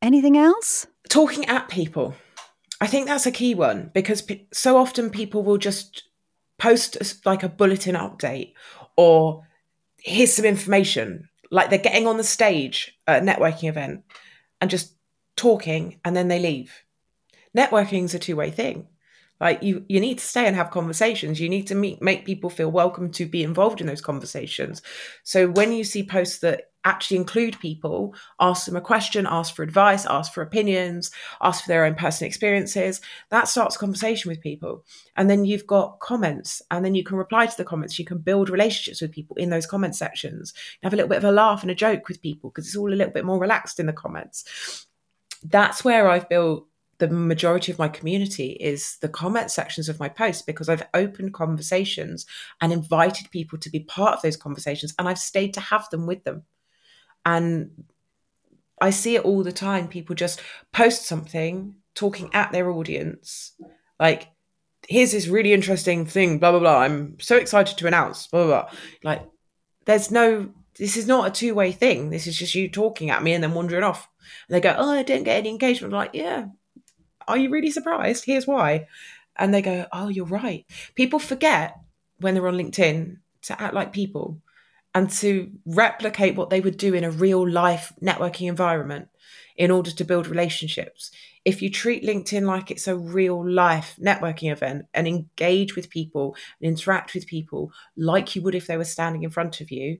Anything 0.00 0.38
else? 0.38 0.86
Talking 1.08 1.44
at 1.46 1.68
people. 1.68 2.14
I 2.80 2.86
think 2.86 3.06
that's 3.06 3.26
a 3.26 3.32
key 3.32 3.54
one 3.54 3.90
because 3.92 4.24
so 4.52 4.76
often 4.76 5.10
people 5.10 5.42
will 5.42 5.58
just 5.58 6.04
post 6.58 6.96
like 7.26 7.42
a 7.42 7.48
bulletin 7.48 7.96
update 7.96 8.54
or 8.96 9.46
here's 9.98 10.32
some 10.32 10.44
information 10.44 11.28
like 11.52 11.70
they're 11.70 11.78
getting 11.78 12.06
on 12.06 12.16
the 12.16 12.24
stage 12.24 12.98
at 13.06 13.22
a 13.22 13.24
networking 13.24 13.68
event 13.68 14.02
and 14.60 14.70
just 14.70 14.94
talking 15.36 16.00
and 16.04 16.16
then 16.16 16.28
they 16.28 16.40
leave. 16.40 16.82
Networking 17.56 18.04
is 18.04 18.14
a 18.14 18.18
two 18.18 18.36
way 18.36 18.50
thing. 18.50 18.88
Like 19.38 19.62
you, 19.62 19.84
you 19.88 20.00
need 20.00 20.18
to 20.18 20.24
stay 20.24 20.46
and 20.46 20.56
have 20.56 20.70
conversations. 20.70 21.40
You 21.40 21.48
need 21.48 21.66
to 21.66 21.74
meet, 21.74 22.00
make 22.00 22.24
people 22.24 22.48
feel 22.48 22.70
welcome 22.70 23.10
to 23.12 23.26
be 23.26 23.42
involved 23.42 23.80
in 23.80 23.86
those 23.86 24.00
conversations. 24.00 24.82
So 25.24 25.50
when 25.50 25.72
you 25.72 25.84
see 25.84 26.04
posts 26.04 26.38
that 26.38 26.71
actually 26.84 27.16
include 27.16 27.58
people, 27.60 28.14
ask 28.40 28.66
them 28.66 28.76
a 28.76 28.80
question, 28.80 29.26
ask 29.28 29.54
for 29.54 29.62
advice, 29.62 30.06
ask 30.06 30.32
for 30.32 30.42
opinions, 30.42 31.10
ask 31.40 31.62
for 31.62 31.68
their 31.68 31.84
own 31.84 31.94
personal 31.94 32.28
experiences. 32.28 33.00
That 33.30 33.48
starts 33.48 33.76
a 33.76 33.78
conversation 33.78 34.28
with 34.28 34.40
people. 34.40 34.84
And 35.16 35.30
then 35.30 35.44
you've 35.44 35.66
got 35.66 36.00
comments, 36.00 36.62
and 36.70 36.84
then 36.84 36.94
you 36.94 37.04
can 37.04 37.16
reply 37.16 37.46
to 37.46 37.56
the 37.56 37.64
comments. 37.64 37.98
You 37.98 38.04
can 38.04 38.18
build 38.18 38.50
relationships 38.50 39.00
with 39.00 39.12
people 39.12 39.36
in 39.36 39.50
those 39.50 39.66
comment 39.66 39.94
sections. 39.94 40.52
Have 40.82 40.92
a 40.92 40.96
little 40.96 41.08
bit 41.08 41.18
of 41.18 41.24
a 41.24 41.32
laugh 41.32 41.62
and 41.62 41.70
a 41.70 41.74
joke 41.74 42.08
with 42.08 42.22
people 42.22 42.50
because 42.50 42.66
it's 42.66 42.76
all 42.76 42.92
a 42.92 42.96
little 42.96 43.12
bit 43.12 43.24
more 43.24 43.38
relaxed 43.38 43.78
in 43.78 43.86
the 43.86 43.92
comments. 43.92 44.86
That's 45.44 45.84
where 45.84 46.08
I've 46.08 46.28
built 46.28 46.66
the 46.98 47.08
majority 47.08 47.72
of 47.72 47.80
my 47.80 47.88
community 47.88 48.52
is 48.60 48.96
the 49.00 49.08
comment 49.08 49.50
sections 49.50 49.88
of 49.88 49.98
my 49.98 50.08
posts 50.08 50.42
because 50.42 50.68
I've 50.68 50.86
opened 50.94 51.34
conversations 51.34 52.26
and 52.60 52.72
invited 52.72 53.28
people 53.32 53.58
to 53.58 53.70
be 53.70 53.80
part 53.80 54.14
of 54.14 54.22
those 54.22 54.36
conversations 54.36 54.94
and 54.96 55.08
I've 55.08 55.18
stayed 55.18 55.52
to 55.54 55.60
have 55.60 55.90
them 55.90 56.06
with 56.06 56.22
them. 56.22 56.44
And 57.24 57.84
I 58.80 58.90
see 58.90 59.16
it 59.16 59.24
all 59.24 59.42
the 59.42 59.52
time. 59.52 59.88
People 59.88 60.14
just 60.14 60.40
post 60.72 61.06
something 61.06 61.76
talking 61.94 62.30
at 62.32 62.52
their 62.52 62.70
audience, 62.70 63.52
like, 64.00 64.28
here's 64.88 65.12
this 65.12 65.28
really 65.28 65.52
interesting 65.52 66.06
thing, 66.06 66.38
blah, 66.38 66.50
blah, 66.50 66.60
blah. 66.60 66.78
I'm 66.78 67.18
so 67.20 67.36
excited 67.36 67.78
to 67.78 67.86
announce, 67.86 68.26
blah, 68.26 68.46
blah, 68.46 68.62
blah. 68.62 68.78
Like, 69.04 69.28
there's 69.84 70.10
no, 70.10 70.50
this 70.78 70.96
is 70.96 71.06
not 71.06 71.28
a 71.28 71.30
two 71.30 71.54
way 71.54 71.72
thing. 71.72 72.10
This 72.10 72.26
is 72.26 72.36
just 72.36 72.54
you 72.54 72.68
talking 72.68 73.10
at 73.10 73.22
me 73.22 73.32
and 73.32 73.42
then 73.42 73.54
wandering 73.54 73.84
off. 73.84 74.08
And 74.48 74.54
they 74.54 74.60
go, 74.60 74.74
oh, 74.76 74.90
I 74.90 75.02
didn't 75.02 75.24
get 75.24 75.38
any 75.38 75.50
engagement. 75.50 75.92
I'm 75.92 75.98
like, 75.98 76.14
yeah. 76.14 76.46
Are 77.28 77.38
you 77.38 77.50
really 77.50 77.70
surprised? 77.70 78.24
Here's 78.24 78.46
why. 78.46 78.88
And 79.36 79.54
they 79.54 79.62
go, 79.62 79.86
oh, 79.92 80.08
you're 80.08 80.26
right. 80.26 80.66
People 80.94 81.18
forget 81.18 81.76
when 82.20 82.34
they're 82.34 82.48
on 82.48 82.56
LinkedIn 82.56 83.18
to 83.42 83.62
act 83.62 83.74
like 83.74 83.92
people 83.92 84.40
and 84.94 85.10
to 85.10 85.50
replicate 85.64 86.36
what 86.36 86.50
they 86.50 86.60
would 86.60 86.76
do 86.76 86.94
in 86.94 87.04
a 87.04 87.10
real 87.10 87.48
life 87.48 87.92
networking 88.02 88.48
environment 88.48 89.08
in 89.56 89.70
order 89.70 89.90
to 89.90 90.04
build 90.04 90.26
relationships. 90.26 91.10
If 91.44 91.60
you 91.60 91.70
treat 91.70 92.04
LinkedIn 92.04 92.46
like 92.46 92.70
it's 92.70 92.88
a 92.88 92.96
real 92.96 93.46
life 93.48 93.96
networking 94.00 94.52
event 94.52 94.86
and 94.94 95.08
engage 95.08 95.74
with 95.76 95.90
people 95.90 96.36
and 96.60 96.68
interact 96.68 97.14
with 97.14 97.26
people 97.26 97.72
like 97.96 98.36
you 98.36 98.42
would 98.42 98.54
if 98.54 98.66
they 98.66 98.76
were 98.76 98.84
standing 98.84 99.22
in 99.22 99.30
front 99.30 99.60
of 99.60 99.70
you, 99.70 99.98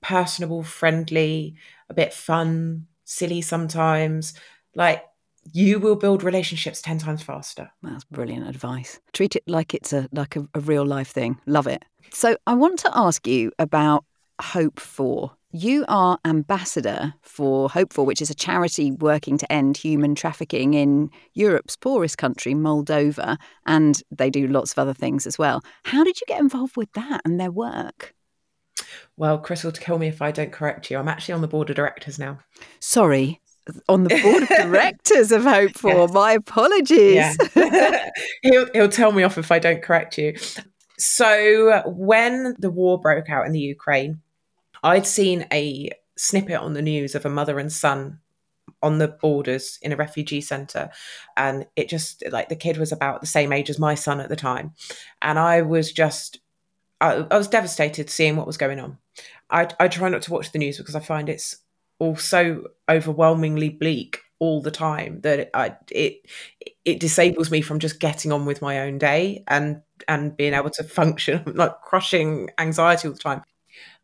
personable, 0.00 0.62
friendly, 0.62 1.54
a 1.88 1.94
bit 1.94 2.12
fun, 2.12 2.86
silly 3.04 3.40
sometimes, 3.40 4.34
like 4.74 5.04
you 5.52 5.80
will 5.80 5.96
build 5.96 6.22
relationships 6.22 6.80
10 6.82 6.98
times 6.98 7.22
faster. 7.22 7.70
That's 7.82 8.04
brilliant 8.04 8.48
advice. 8.48 9.00
Treat 9.12 9.34
it 9.34 9.42
like 9.46 9.74
it's 9.74 9.92
a 9.92 10.08
like 10.12 10.36
a, 10.36 10.46
a 10.54 10.60
real 10.60 10.86
life 10.86 11.10
thing. 11.10 11.40
Love 11.46 11.66
it. 11.66 11.84
So 12.12 12.36
I 12.46 12.54
want 12.54 12.78
to 12.80 12.90
ask 12.94 13.26
you 13.26 13.50
about 13.58 14.04
Hope4. 14.42 15.30
You 15.54 15.84
are 15.88 16.18
ambassador 16.24 17.14
for 17.20 17.68
Hope4, 17.68 18.06
which 18.06 18.22
is 18.22 18.30
a 18.30 18.34
charity 18.34 18.90
working 18.90 19.36
to 19.38 19.52
end 19.52 19.76
human 19.76 20.14
trafficking 20.14 20.74
in 20.74 21.10
Europe's 21.34 21.76
poorest 21.76 22.16
country, 22.16 22.54
Moldova, 22.54 23.36
and 23.66 24.02
they 24.10 24.30
do 24.30 24.46
lots 24.46 24.72
of 24.72 24.78
other 24.78 24.94
things 24.94 25.26
as 25.26 25.38
well. 25.38 25.62
How 25.84 26.04
did 26.04 26.20
you 26.20 26.26
get 26.26 26.40
involved 26.40 26.76
with 26.76 26.90
that 26.94 27.20
and 27.26 27.38
their 27.38 27.50
work? 27.50 28.14
Well, 29.18 29.38
Chris 29.38 29.62
will 29.62 29.72
kill 29.72 29.98
me 29.98 30.08
if 30.08 30.22
I 30.22 30.30
don't 30.30 30.52
correct 30.52 30.90
you. 30.90 30.96
I'm 30.96 31.08
actually 31.08 31.34
on 31.34 31.42
the 31.42 31.48
board 31.48 31.68
of 31.68 31.76
directors 31.76 32.18
now. 32.18 32.38
Sorry, 32.80 33.42
on 33.90 34.04
the 34.04 34.20
board 34.22 34.42
of 34.44 34.48
directors 34.48 35.32
of 35.32 35.42
Hope4. 35.42 35.82
Yes. 36.02 36.12
My 36.12 36.32
apologies. 36.32 37.36
Yeah. 37.54 38.08
he'll, 38.42 38.66
he'll 38.72 38.88
tell 38.88 39.12
me 39.12 39.22
off 39.22 39.36
if 39.36 39.52
I 39.52 39.58
don't 39.58 39.82
correct 39.82 40.16
you. 40.16 40.34
So, 40.98 41.82
when 41.86 42.54
the 42.58 42.70
war 42.70 42.98
broke 42.98 43.28
out 43.28 43.44
in 43.44 43.52
the 43.52 43.60
Ukraine, 43.60 44.21
I'd 44.82 45.06
seen 45.06 45.46
a 45.52 45.90
snippet 46.16 46.56
on 46.56 46.74
the 46.74 46.82
news 46.82 47.14
of 47.14 47.24
a 47.24 47.30
mother 47.30 47.58
and 47.58 47.72
son 47.72 48.20
on 48.82 48.98
the 48.98 49.08
borders 49.08 49.78
in 49.82 49.92
a 49.92 49.96
refugee 49.96 50.40
center 50.40 50.90
and 51.36 51.66
it 51.76 51.88
just 51.88 52.22
like 52.30 52.48
the 52.48 52.56
kid 52.56 52.76
was 52.76 52.92
about 52.92 53.20
the 53.20 53.26
same 53.26 53.52
age 53.52 53.70
as 53.70 53.78
my 53.78 53.94
son 53.94 54.20
at 54.20 54.28
the 54.28 54.36
time. 54.36 54.72
And 55.20 55.38
i 55.38 55.62
was 55.62 55.92
just 55.92 56.40
i, 57.00 57.26
I 57.30 57.38
was 57.38 57.48
devastated 57.48 58.10
seeing 58.10 58.36
what 58.36 58.46
was 58.46 58.56
going 58.56 58.80
on. 58.80 58.98
I, 59.50 59.68
I 59.78 59.88
try 59.88 60.08
not 60.08 60.22
to 60.22 60.32
watch 60.32 60.52
the 60.52 60.58
news 60.58 60.78
because 60.78 60.96
i 60.96 61.00
find 61.00 61.28
it's 61.28 61.56
all 61.98 62.16
so 62.16 62.64
overwhelmingly 62.90 63.68
bleak 63.68 64.20
all 64.40 64.60
the 64.60 64.72
time 64.72 65.20
that 65.20 65.38
it, 65.38 65.50
I, 65.54 65.76
it 65.90 66.26
it 66.84 66.98
disables 66.98 67.50
me 67.50 67.60
from 67.60 67.78
just 67.78 68.00
getting 68.00 68.32
on 68.32 68.44
with 68.44 68.60
my 68.60 68.80
own 68.80 68.98
day 68.98 69.44
and 69.46 69.82
and 70.08 70.36
being 70.36 70.54
able 70.54 70.70
to 70.70 70.82
function 70.82 71.44
like 71.54 71.80
crushing 71.82 72.50
anxiety 72.58 73.06
all 73.06 73.14
the 73.14 73.20
time 73.20 73.42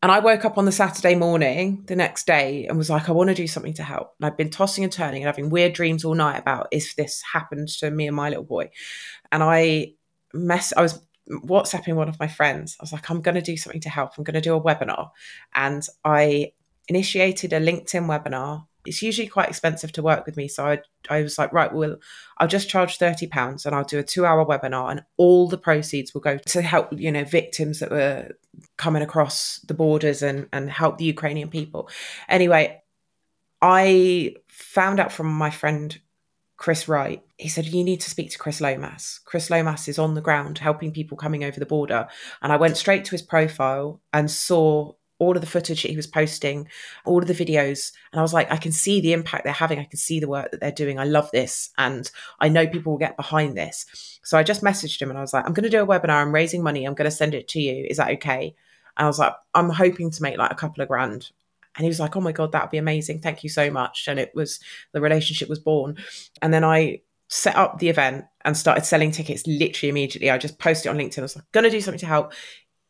and 0.02 0.12
I 0.12 0.20
woke 0.20 0.44
up 0.44 0.58
on 0.58 0.64
the 0.64 0.72
Saturday 0.72 1.16
morning 1.16 1.82
the 1.86 1.96
next 1.96 2.26
day 2.26 2.66
and 2.66 2.78
was 2.78 2.88
like, 2.88 3.08
I 3.08 3.12
want 3.12 3.28
to 3.28 3.34
do 3.34 3.48
something 3.48 3.74
to 3.74 3.82
help. 3.82 4.14
And 4.18 4.26
I've 4.26 4.36
been 4.36 4.50
tossing 4.50 4.84
and 4.84 4.92
turning 4.92 5.22
and 5.22 5.26
having 5.26 5.50
weird 5.50 5.72
dreams 5.72 6.04
all 6.04 6.14
night 6.14 6.38
about 6.38 6.68
if 6.70 6.94
this 6.94 7.20
happened 7.32 7.68
to 7.80 7.90
me 7.90 8.06
and 8.06 8.14
my 8.14 8.28
little 8.28 8.44
boy. 8.44 8.70
And 9.32 9.42
I 9.42 9.94
mess 10.32 10.72
I 10.76 10.82
was 10.82 11.00
WhatsApping 11.28 11.94
one 11.94 12.08
of 12.08 12.20
my 12.20 12.28
friends. 12.28 12.76
I 12.78 12.82
was 12.82 12.92
like, 12.92 13.10
I'm 13.10 13.20
gonna 13.20 13.42
do 13.42 13.56
something 13.56 13.80
to 13.82 13.88
help. 13.88 14.12
I'm 14.16 14.24
gonna 14.24 14.40
do 14.40 14.54
a 14.54 14.62
webinar. 14.62 15.10
And 15.54 15.84
I 16.04 16.52
initiated 16.86 17.52
a 17.52 17.60
LinkedIn 17.60 18.06
webinar. 18.06 18.66
It's 18.88 19.02
usually 19.02 19.28
quite 19.28 19.48
expensive 19.48 19.92
to 19.92 20.02
work 20.02 20.26
with 20.26 20.36
me. 20.36 20.48
So 20.48 20.66
I, 20.66 20.80
I 21.08 21.22
was 21.22 21.38
like, 21.38 21.52
right, 21.52 21.72
well, 21.72 21.96
I'll 22.38 22.48
just 22.48 22.68
charge 22.68 22.98
£30 22.98 23.66
and 23.66 23.74
I'll 23.74 23.84
do 23.84 23.98
a 23.98 24.02
two 24.02 24.26
hour 24.26 24.44
webinar 24.44 24.90
and 24.90 25.02
all 25.16 25.48
the 25.48 25.58
proceeds 25.58 26.14
will 26.14 26.20
go 26.20 26.38
to 26.38 26.62
help, 26.62 26.88
you 26.92 27.12
know, 27.12 27.24
victims 27.24 27.78
that 27.80 27.90
were 27.90 28.30
coming 28.76 29.02
across 29.02 29.60
the 29.68 29.74
borders 29.74 30.22
and, 30.22 30.48
and 30.52 30.70
help 30.70 30.98
the 30.98 31.04
Ukrainian 31.04 31.48
people. 31.48 31.88
Anyway, 32.28 32.82
I 33.60 34.34
found 34.48 35.00
out 35.00 35.12
from 35.12 35.26
my 35.26 35.50
friend 35.50 35.98
Chris 36.58 36.88
Wright. 36.88 37.22
He 37.36 37.48
said, 37.48 37.66
You 37.66 37.84
need 37.84 38.00
to 38.00 38.10
speak 38.10 38.30
to 38.32 38.38
Chris 38.38 38.60
Lomas. 38.60 39.20
Chris 39.24 39.48
Lomas 39.48 39.88
is 39.88 39.98
on 39.98 40.14
the 40.14 40.20
ground 40.20 40.58
helping 40.58 40.92
people 40.92 41.16
coming 41.16 41.44
over 41.44 41.58
the 41.58 41.66
border. 41.66 42.08
And 42.42 42.52
I 42.52 42.56
went 42.56 42.76
straight 42.76 43.04
to 43.06 43.12
his 43.12 43.22
profile 43.22 44.00
and 44.12 44.30
saw 44.30 44.92
all 45.18 45.34
of 45.34 45.40
the 45.40 45.46
footage 45.46 45.82
that 45.82 45.90
he 45.90 45.96
was 45.96 46.06
posting, 46.06 46.68
all 47.04 47.18
of 47.18 47.26
the 47.26 47.34
videos. 47.34 47.92
And 48.12 48.20
I 48.20 48.22
was 48.22 48.32
like, 48.32 48.50
I 48.52 48.56
can 48.56 48.72
see 48.72 49.00
the 49.00 49.12
impact 49.12 49.44
they're 49.44 49.52
having. 49.52 49.78
I 49.78 49.84
can 49.84 49.98
see 49.98 50.20
the 50.20 50.28
work 50.28 50.50
that 50.50 50.60
they're 50.60 50.70
doing. 50.70 50.98
I 50.98 51.04
love 51.04 51.30
this. 51.32 51.70
And 51.76 52.10
I 52.40 52.48
know 52.48 52.66
people 52.66 52.92
will 52.92 52.98
get 52.98 53.16
behind 53.16 53.56
this. 53.56 54.18
So 54.22 54.38
I 54.38 54.42
just 54.42 54.62
messaged 54.62 55.00
him 55.00 55.10
and 55.10 55.18
I 55.18 55.22
was 55.22 55.32
like, 55.32 55.44
I'm 55.44 55.54
going 55.54 55.64
to 55.64 55.70
do 55.70 55.82
a 55.82 55.86
webinar. 55.86 56.22
I'm 56.22 56.34
raising 56.34 56.62
money. 56.62 56.84
I'm 56.84 56.94
going 56.94 57.10
to 57.10 57.16
send 57.16 57.34
it 57.34 57.48
to 57.48 57.60
you. 57.60 57.86
Is 57.88 57.96
that 57.96 58.10
okay? 58.12 58.54
And 58.96 59.04
I 59.04 59.08
was 59.08 59.18
like, 59.18 59.34
I'm 59.54 59.70
hoping 59.70 60.10
to 60.10 60.22
make 60.22 60.38
like 60.38 60.52
a 60.52 60.56
couple 60.56 60.82
of 60.82 60.88
grand. 60.88 61.30
And 61.76 61.84
he 61.84 61.88
was 61.88 62.00
like, 62.00 62.16
Oh 62.16 62.20
my 62.20 62.32
God, 62.32 62.52
that 62.52 62.62
would 62.62 62.70
be 62.70 62.78
amazing. 62.78 63.20
Thank 63.20 63.44
you 63.44 63.50
so 63.50 63.70
much. 63.70 64.06
And 64.08 64.18
it 64.18 64.32
was 64.34 64.60
the 64.92 65.00
relationship 65.00 65.48
was 65.48 65.60
born. 65.60 65.96
And 66.42 66.52
then 66.52 66.64
I 66.64 67.02
set 67.28 67.56
up 67.56 67.78
the 67.78 67.88
event 67.88 68.24
and 68.44 68.56
started 68.56 68.84
selling 68.84 69.12
tickets 69.12 69.46
literally 69.46 69.90
immediately. 69.90 70.30
I 70.30 70.38
just 70.38 70.58
posted 70.58 70.90
on 70.90 70.98
LinkedIn. 70.98 71.18
I 71.18 71.22
was 71.22 71.36
like, 71.36 71.50
gonna 71.52 71.70
do 71.70 71.80
something 71.80 72.00
to 72.00 72.06
help. 72.06 72.32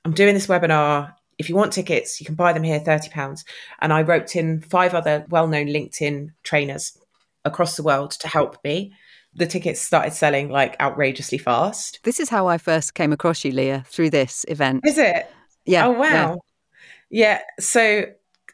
I'm 0.04 0.12
doing 0.12 0.32
this 0.32 0.46
webinar 0.46 1.14
if 1.38 1.48
you 1.48 1.54
want 1.54 1.72
tickets, 1.72 2.20
you 2.20 2.26
can 2.26 2.34
buy 2.34 2.52
them 2.52 2.64
here, 2.64 2.80
£30. 2.80 3.44
And 3.80 3.92
I 3.92 4.02
roped 4.02 4.34
in 4.36 4.60
five 4.60 4.92
other 4.92 5.24
well 5.28 5.46
known 5.46 5.68
LinkedIn 5.68 6.30
trainers 6.42 6.98
across 7.44 7.76
the 7.76 7.82
world 7.82 8.10
to 8.12 8.28
help 8.28 8.58
me. 8.64 8.92
The 9.34 9.46
tickets 9.46 9.80
started 9.80 10.12
selling 10.12 10.50
like 10.50 10.78
outrageously 10.80 11.38
fast. 11.38 12.00
This 12.02 12.18
is 12.18 12.28
how 12.28 12.48
I 12.48 12.58
first 12.58 12.94
came 12.94 13.12
across 13.12 13.44
you, 13.44 13.52
Lea, 13.52 13.82
through 13.86 14.10
this 14.10 14.44
event. 14.48 14.82
Is 14.84 14.98
it? 14.98 15.30
Yeah. 15.64 15.86
Oh, 15.86 15.92
wow. 15.92 16.40
Yeah. 17.10 17.38
yeah. 17.38 17.40
So, 17.60 18.06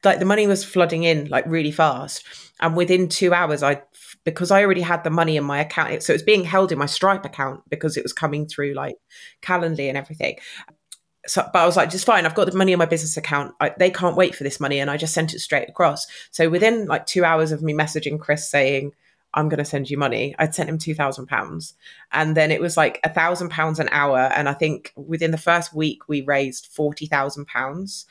like, 0.05 0.19
the 0.19 0.27
money 0.27 0.47
was 0.47 0.65
flooding 0.65 1.05
in 1.05 1.29
like 1.29 1.47
really 1.47 1.71
fast. 1.71 2.25
And 2.61 2.77
within 2.77 3.09
two 3.09 3.33
hours, 3.33 3.63
I 3.63 3.83
because 4.25 4.51
I 4.51 4.63
already 4.63 4.81
had 4.81 5.05
the 5.05 5.11
money 5.11 5.37
in 5.37 5.45
my 5.45 5.61
account. 5.61 6.03
So 6.03 6.13
it 6.13 6.17
was 6.17 6.23
being 6.23 6.45
held 6.45 6.73
in 6.73 6.79
my 6.79 6.87
Stripe 6.87 7.25
account 7.25 7.63
because 7.69 7.97
it 7.97 8.03
was 8.03 8.13
coming 8.13 8.47
through 8.47 8.75
like 8.75 8.97
Calendly 9.43 9.89
and 9.89 9.99
everything 9.99 10.39
so, 11.27 11.49
but 11.53 11.61
I 11.61 11.67
was 11.67 11.77
like, 11.77 11.91
just 11.91 12.07
fine. 12.07 12.27
I've 12.27 12.35
got 12.35 12.51
the 12.51 12.57
money 12.57 12.73
in 12.73 12.79
my 12.79 12.87
business 12.87 13.17
account. 13.17 13.55
I, 13.61 13.73
they 13.79 13.91
can't 13.91 14.17
wait 14.17 14.35
for 14.35 14.45
this 14.45 14.61
money, 14.61 14.79
and 14.79 14.91
I 14.91 14.97
just 14.97 15.15
sent 15.15 15.35
it 15.35 15.41
straight 15.41 15.69
across. 15.69 16.07
So 16.31 16.49
within 16.49 16.87
like 16.87 17.07
two 17.07 17.25
hours 17.25 17.53
of 17.53 17.63
me 17.63 17.73
messaging 17.73 18.19
Chris 18.19 18.49
saying, 18.49 18.93
"I'm 19.33 19.49
going 19.49 19.59
to 19.59 19.65
send 19.65 19.91
you 19.91 19.99
money," 19.99 20.35
I'd 20.39 20.55
sent 20.55 20.69
him 20.69 20.79
two 20.79 20.95
thousand 20.95 21.27
pounds, 21.27 21.75
and 22.13 22.37
then 22.37 22.51
it 22.51 22.61
was 22.61 22.77
like 22.77 23.01
a 23.05 23.13
thousand 23.13 23.51
pounds 23.51 23.81
an 23.81 23.89
hour. 23.91 24.19
And 24.19 24.49
I 24.49 24.55
think 24.55 24.93
within 24.97 25.31
the 25.31 25.39
first 25.39 25.75
week 25.75 26.09
we 26.09 26.23
raised 26.23 26.67
forty 26.67 27.07
thousand 27.07 27.47
pounds. 27.47 28.07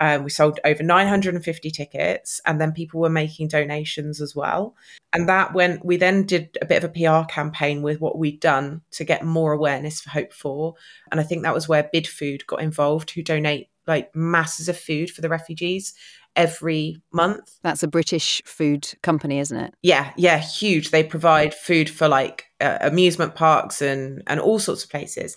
Um, 0.00 0.24
we 0.24 0.30
sold 0.30 0.58
over 0.64 0.82
950 0.82 1.70
tickets, 1.70 2.40
and 2.46 2.60
then 2.60 2.72
people 2.72 3.00
were 3.00 3.10
making 3.10 3.48
donations 3.48 4.20
as 4.20 4.34
well. 4.34 4.74
And 5.12 5.28
that 5.28 5.52
went, 5.52 5.84
we 5.84 5.98
then 5.98 6.24
did 6.24 6.56
a 6.62 6.66
bit 6.66 6.82
of 6.82 6.90
a 6.90 6.92
PR 6.92 7.30
campaign 7.30 7.82
with 7.82 8.00
what 8.00 8.18
we'd 8.18 8.40
done 8.40 8.80
to 8.92 9.04
get 9.04 9.24
more 9.24 9.52
awareness 9.52 10.00
for 10.00 10.10
Hope4. 10.10 10.74
And 11.10 11.20
I 11.20 11.22
think 11.22 11.42
that 11.42 11.54
was 11.54 11.68
where 11.68 11.90
Bidfood 11.94 12.46
got 12.46 12.62
involved, 12.62 13.10
who 13.10 13.22
donate 13.22 13.68
like 13.86 14.14
masses 14.14 14.68
of 14.68 14.78
food 14.78 15.10
for 15.10 15.20
the 15.20 15.28
refugees 15.28 15.94
every 16.36 17.02
month. 17.12 17.58
That's 17.62 17.82
a 17.82 17.88
British 17.88 18.40
food 18.44 18.88
company, 19.02 19.38
isn't 19.40 19.56
it? 19.56 19.74
Yeah, 19.82 20.12
yeah, 20.16 20.38
huge. 20.38 20.90
They 20.90 21.02
provide 21.02 21.54
food 21.54 21.90
for 21.90 22.08
like 22.08 22.46
uh, 22.60 22.78
amusement 22.80 23.34
parks 23.34 23.82
and 23.82 24.22
and 24.26 24.40
all 24.40 24.58
sorts 24.58 24.84
of 24.84 24.90
places 24.90 25.36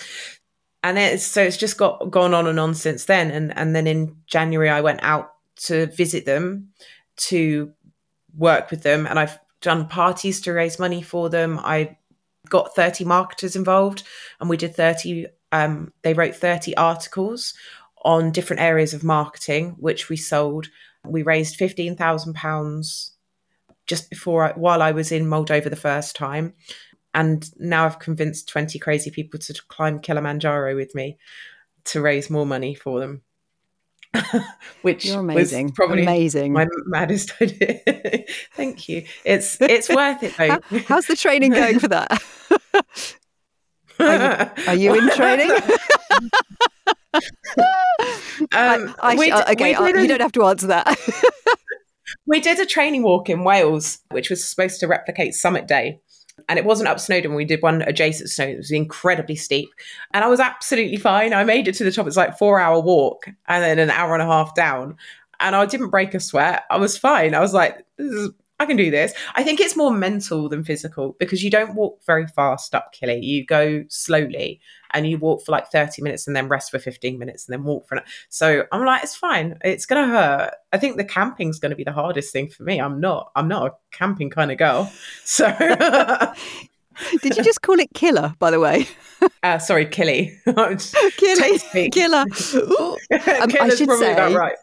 and 0.83 0.99
it's 0.99 1.25
so 1.25 1.41
it's 1.41 1.57
just 1.57 1.77
got 1.77 2.11
gone 2.11 2.33
on 2.33 2.45
and 2.45 2.59
on 2.59 2.75
since 2.75 3.05
then. 3.05 3.31
And 3.31 3.57
and 3.57 3.75
then 3.75 3.87
in 3.87 4.17
january 4.27 4.69
i 4.69 4.81
went 4.81 4.99
out 5.01 5.33
to 5.55 5.87
visit 5.87 6.25
them 6.25 6.69
to 7.15 7.71
work 8.37 8.69
with 8.69 8.83
them. 8.83 9.07
And 9.07 9.17
i've 9.17 9.39
done 9.61 9.87
parties 9.87 10.41
to 10.41 10.51
raise 10.53 10.77
money 10.77 11.01
for 11.01 11.29
them. 11.29 11.59
I 11.63 11.97
got 12.49 12.75
30 12.75 13.05
marketers 13.05 13.55
involved 13.55 14.03
and 14.39 14.49
we 14.49 14.57
did 14.57 14.75
30 14.75 15.27
um, 15.53 15.93
they 16.01 16.13
wrote 16.13 16.35
30 16.35 16.75
articles 16.75 17.53
on 18.03 18.31
different 18.31 18.61
areas 18.61 18.93
of 18.93 19.03
marketing 19.03 19.75
which 19.79 20.09
we 20.09 20.17
sold. 20.17 20.67
We 21.05 21.21
raised 21.21 21.57
15000 21.57 22.33
pounds 22.33 23.13
just 23.85 24.09
before 24.09 24.45
I, 24.45 24.51
while 24.53 24.81
i 24.81 24.91
was 24.91 25.11
in 25.11 25.25
moldova 25.25 25.69
the 25.69 25.75
first 25.75 26.15
time 26.15 26.53
and 27.13 27.49
now 27.59 27.85
I've 27.85 27.99
convinced 27.99 28.49
20 28.49 28.79
crazy 28.79 29.11
people 29.11 29.39
to 29.39 29.53
climb 29.67 29.99
Kilimanjaro 29.99 30.75
with 30.75 30.95
me 30.95 31.17
to 31.85 32.01
raise 32.01 32.29
more 32.29 32.45
money 32.45 32.73
for 32.75 32.99
them. 32.99 33.21
which 34.83 35.05
You're 35.05 35.21
amazing. 35.21 35.65
was 35.67 35.71
probably 35.73 36.03
amazing. 36.03 36.53
my 36.53 36.67
maddest 36.85 37.33
idea. 37.41 38.25
Thank 38.53 38.87
you. 38.87 39.05
It's 39.25 39.57
it's 39.61 39.89
worth 39.89 40.21
it 40.23 40.35
though. 40.37 40.49
How, 40.49 40.79
how's 40.87 41.07
the 41.07 41.15
training 41.15 41.51
going 41.51 41.79
for 41.79 41.87
that? 41.87 42.23
are, 43.99 44.51
you, 44.55 44.67
are 44.67 44.75
you 44.75 44.95
in 44.95 45.09
training? 45.15 45.51
um, 47.11 47.21
I, 48.51 48.93
I 49.01 49.15
we 49.15 49.31
sh- 49.31 49.35
d- 49.35 49.51
okay, 49.53 49.71
we 49.79 49.93
uh, 49.93 49.99
you 49.99 50.07
don't 50.07 50.21
have 50.21 50.31
to 50.33 50.43
answer 50.45 50.67
that. 50.67 50.95
We 52.25 52.39
did 52.39 52.59
a 52.59 52.65
training 52.65 53.03
walk 53.03 53.29
in 53.29 53.43
Wales, 53.43 53.99
which 54.11 54.29
was 54.29 54.43
supposed 54.43 54.79
to 54.79 54.87
replicate 54.87 55.33
Summit 55.33 55.67
Day. 55.67 55.99
And 56.49 56.59
it 56.59 56.65
wasn't 56.65 56.89
up 56.89 56.99
Snowdon. 56.99 57.35
We 57.35 57.45
did 57.45 57.61
one 57.61 57.81
adjacent 57.83 58.27
to 58.27 58.33
Snowdon. 58.33 58.55
It 58.55 58.57
was 58.57 58.71
incredibly 58.71 59.35
steep. 59.35 59.69
And 60.13 60.23
I 60.23 60.27
was 60.27 60.39
absolutely 60.39 60.97
fine. 60.97 61.33
I 61.33 61.43
made 61.43 61.67
it 61.67 61.75
to 61.75 61.83
the 61.83 61.91
top. 61.91 62.07
It's 62.07 62.17
like 62.17 62.37
four 62.37 62.59
hour 62.59 62.79
walk 62.79 63.27
and 63.47 63.63
then 63.63 63.79
an 63.79 63.89
hour 63.91 64.13
and 64.13 64.21
a 64.21 64.25
half 64.25 64.55
down. 64.55 64.97
And 65.39 65.55
I 65.55 65.65
didn't 65.65 65.89
break 65.89 66.13
a 66.13 66.19
sweat. 66.19 66.63
I 66.69 66.77
was 66.77 66.97
fine. 66.97 67.35
I 67.35 67.39
was 67.39 67.53
like, 67.53 67.85
this 67.97 68.11
is 68.11 68.29
I 68.63 68.65
can 68.65 68.77
do 68.77 68.89
this. 68.89 69.13
I 69.35 69.43
think 69.43 69.59
it's 69.59 69.75
more 69.75 69.91
mental 69.91 70.47
than 70.47 70.63
physical 70.63 71.15
because 71.19 71.43
you 71.43 71.51
don't 71.51 71.75
walk 71.75 71.99
very 72.05 72.25
fast 72.27 72.73
up 72.73 72.93
Killy. 72.93 73.19
You 73.19 73.45
go 73.45 73.83
slowly 73.89 74.61
and 74.91 75.05
you 75.05 75.17
walk 75.17 75.43
for 75.45 75.51
like 75.51 75.69
30 75.69 76.01
minutes 76.01 76.27
and 76.27 76.35
then 76.35 76.47
rest 76.47 76.71
for 76.71 76.79
15 76.79 77.19
minutes 77.19 77.45
and 77.45 77.53
then 77.53 77.63
walk 77.65 77.87
for 77.87 77.95
an 77.95 78.03
So 78.29 78.63
I'm 78.71 78.85
like, 78.85 79.03
it's 79.03 79.15
fine. 79.15 79.57
It's 79.65 79.85
gonna 79.85 80.07
hurt. 80.07 80.53
I 80.71 80.77
think 80.77 80.95
the 80.95 81.03
camping's 81.03 81.59
gonna 81.59 81.75
be 81.75 81.83
the 81.83 81.91
hardest 81.91 82.31
thing 82.31 82.47
for 82.47 82.63
me. 82.63 82.79
I'm 82.79 83.01
not, 83.01 83.31
I'm 83.35 83.49
not 83.49 83.67
a 83.67 83.71
camping 83.91 84.29
kind 84.29 84.51
of 84.51 84.57
girl. 84.57 84.91
So 85.25 85.47
Did 87.21 87.37
you 87.37 87.43
just 87.43 87.61
call 87.61 87.79
it 87.79 87.89
killer, 87.93 88.33
by 88.39 88.51
the 88.51 88.59
way? 88.59 88.87
uh, 89.43 89.57
sorry, 89.57 89.85
Killy. 89.85 90.37
Tasty. 91.17 91.89
Killer. 91.89 92.21
Um, 92.21 92.29
I 93.09 93.69
should 93.75 93.87
probably 93.87 94.11
about 94.11 94.29
say- 94.29 94.35
right. 94.35 94.55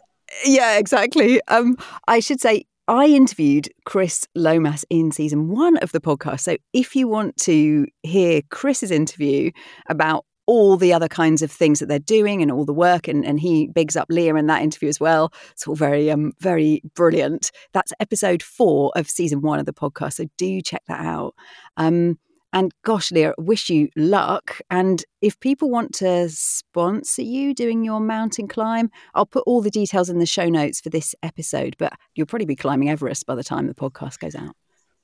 Yeah, 0.45 0.77
exactly. 0.77 1.41
Um, 1.49 1.75
I 2.07 2.21
should 2.21 2.39
say 2.39 2.65
I 2.91 3.05
interviewed 3.05 3.69
Chris 3.85 4.27
Lomas 4.35 4.83
in 4.89 5.13
season 5.13 5.47
one 5.47 5.77
of 5.77 5.93
the 5.93 6.01
podcast. 6.01 6.41
So 6.41 6.57
if 6.73 6.93
you 6.93 7.07
want 7.07 7.37
to 7.37 7.87
hear 8.03 8.41
Chris's 8.49 8.91
interview 8.91 9.51
about 9.87 10.25
all 10.45 10.75
the 10.75 10.91
other 10.91 11.07
kinds 11.07 11.41
of 11.41 11.49
things 11.49 11.79
that 11.79 11.85
they're 11.85 11.99
doing 11.99 12.41
and 12.41 12.51
all 12.51 12.65
the 12.65 12.73
work, 12.73 13.07
and, 13.07 13.25
and 13.25 13.39
he 13.39 13.67
bigs 13.67 13.95
up 13.95 14.07
Lea 14.09 14.27
in 14.27 14.47
that 14.47 14.61
interview 14.61 14.89
as 14.89 14.99
well. 14.99 15.31
It's 15.53 15.65
all 15.65 15.75
very, 15.75 16.11
um, 16.11 16.33
very 16.41 16.81
brilliant. 16.93 17.51
That's 17.71 17.93
episode 18.01 18.43
four 18.43 18.91
of 18.97 19.09
season 19.09 19.39
one 19.39 19.61
of 19.61 19.65
the 19.65 19.71
podcast. 19.71 20.15
So 20.15 20.25
do 20.37 20.59
check 20.59 20.81
that 20.89 20.99
out. 20.99 21.33
Um, 21.77 22.19
and 22.53 22.73
gosh, 22.83 23.11
Lea, 23.11 23.31
wish 23.37 23.69
you 23.69 23.89
luck. 23.95 24.59
And 24.69 25.03
if 25.21 25.39
people 25.39 25.69
want 25.69 25.93
to 25.95 26.29
sponsor 26.29 27.21
you 27.21 27.53
doing 27.53 27.83
your 27.83 27.99
mountain 27.99 28.47
climb, 28.47 28.89
I'll 29.13 29.25
put 29.25 29.43
all 29.45 29.61
the 29.61 29.69
details 29.69 30.09
in 30.09 30.19
the 30.19 30.25
show 30.25 30.49
notes 30.49 30.81
for 30.81 30.89
this 30.89 31.15
episode. 31.23 31.75
But 31.77 31.93
you'll 32.15 32.27
probably 32.27 32.45
be 32.45 32.55
climbing 32.55 32.89
Everest 32.89 33.25
by 33.25 33.35
the 33.35 33.43
time 33.43 33.67
the 33.67 33.73
podcast 33.73 34.19
goes 34.19 34.35
out. 34.35 34.55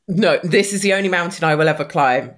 No, 0.07 0.39
this 0.43 0.73
is 0.73 0.81
the 0.81 0.93
only 0.93 1.09
mountain 1.09 1.43
I 1.43 1.55
will 1.55 1.67
ever 1.67 1.85
climb. 1.85 2.35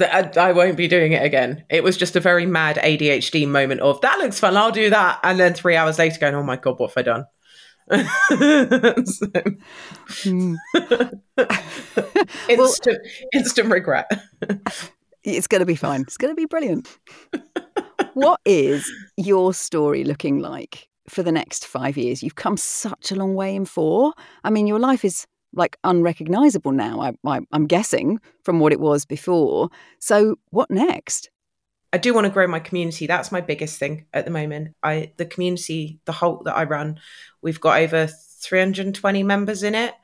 I, 0.00 0.04
uh, 0.04 0.40
I 0.40 0.52
won't 0.52 0.76
be 0.76 0.88
doing 0.88 1.12
it 1.12 1.22
again. 1.22 1.64
It 1.68 1.84
was 1.84 1.96
just 1.96 2.16
a 2.16 2.20
very 2.20 2.46
mad 2.46 2.76
ADHD 2.76 3.46
moment 3.46 3.80
of 3.80 4.00
that 4.00 4.18
looks 4.18 4.40
fun. 4.40 4.56
I'll 4.56 4.72
do 4.72 4.90
that, 4.90 5.20
and 5.22 5.38
then 5.38 5.54
three 5.54 5.76
hours 5.76 5.98
later, 5.98 6.18
going, 6.18 6.34
"Oh 6.34 6.42
my 6.42 6.56
god, 6.56 6.78
what 6.78 6.90
have 6.90 6.96
I 6.96 7.02
done?" 7.02 7.26
So, 9.04 9.26
Hmm. 10.24 10.54
instant, 12.48 12.98
instant 13.32 13.70
regret. 13.70 14.10
It's 15.24 15.46
going 15.46 15.60
to 15.60 15.66
be 15.66 15.76
fine. 15.76 16.02
It's 16.02 16.16
going 16.16 16.32
to 16.32 16.36
be 16.36 16.46
brilliant. 16.46 16.88
what 18.14 18.40
is 18.44 18.90
your 19.16 19.54
story 19.54 20.04
looking 20.04 20.40
like 20.40 20.88
for 21.08 21.22
the 21.22 21.32
next 21.32 21.66
five 21.66 21.96
years? 21.96 22.22
You've 22.22 22.34
come 22.34 22.56
such 22.56 23.12
a 23.12 23.16
long 23.16 23.34
way 23.34 23.54
in 23.54 23.64
four. 23.64 24.12
I 24.44 24.50
mean, 24.50 24.66
your 24.66 24.78
life 24.78 25.04
is 25.04 25.26
like 25.54 25.76
unrecognizable 25.84 26.72
now, 26.72 27.00
I, 27.00 27.12
I, 27.26 27.40
I'm 27.52 27.66
guessing, 27.66 28.18
from 28.42 28.58
what 28.58 28.72
it 28.72 28.80
was 28.80 29.04
before. 29.04 29.68
So, 29.98 30.36
what 30.50 30.70
next? 30.70 31.30
I 31.92 31.98
do 31.98 32.14
want 32.14 32.26
to 32.26 32.32
grow 32.32 32.46
my 32.46 32.60
community. 32.60 33.06
That's 33.06 33.32
my 33.32 33.40
biggest 33.40 33.78
thing 33.78 34.06
at 34.14 34.24
the 34.24 34.30
moment. 34.30 34.74
I 34.82 35.12
the 35.18 35.26
community, 35.26 36.00
the 36.06 36.12
HoLT 36.12 36.44
that 36.44 36.56
I 36.56 36.64
run, 36.64 36.98
we've 37.42 37.60
got 37.60 37.80
over 37.80 38.06
320 38.06 39.22
members 39.22 39.62
in 39.62 39.74
it, 39.74 39.94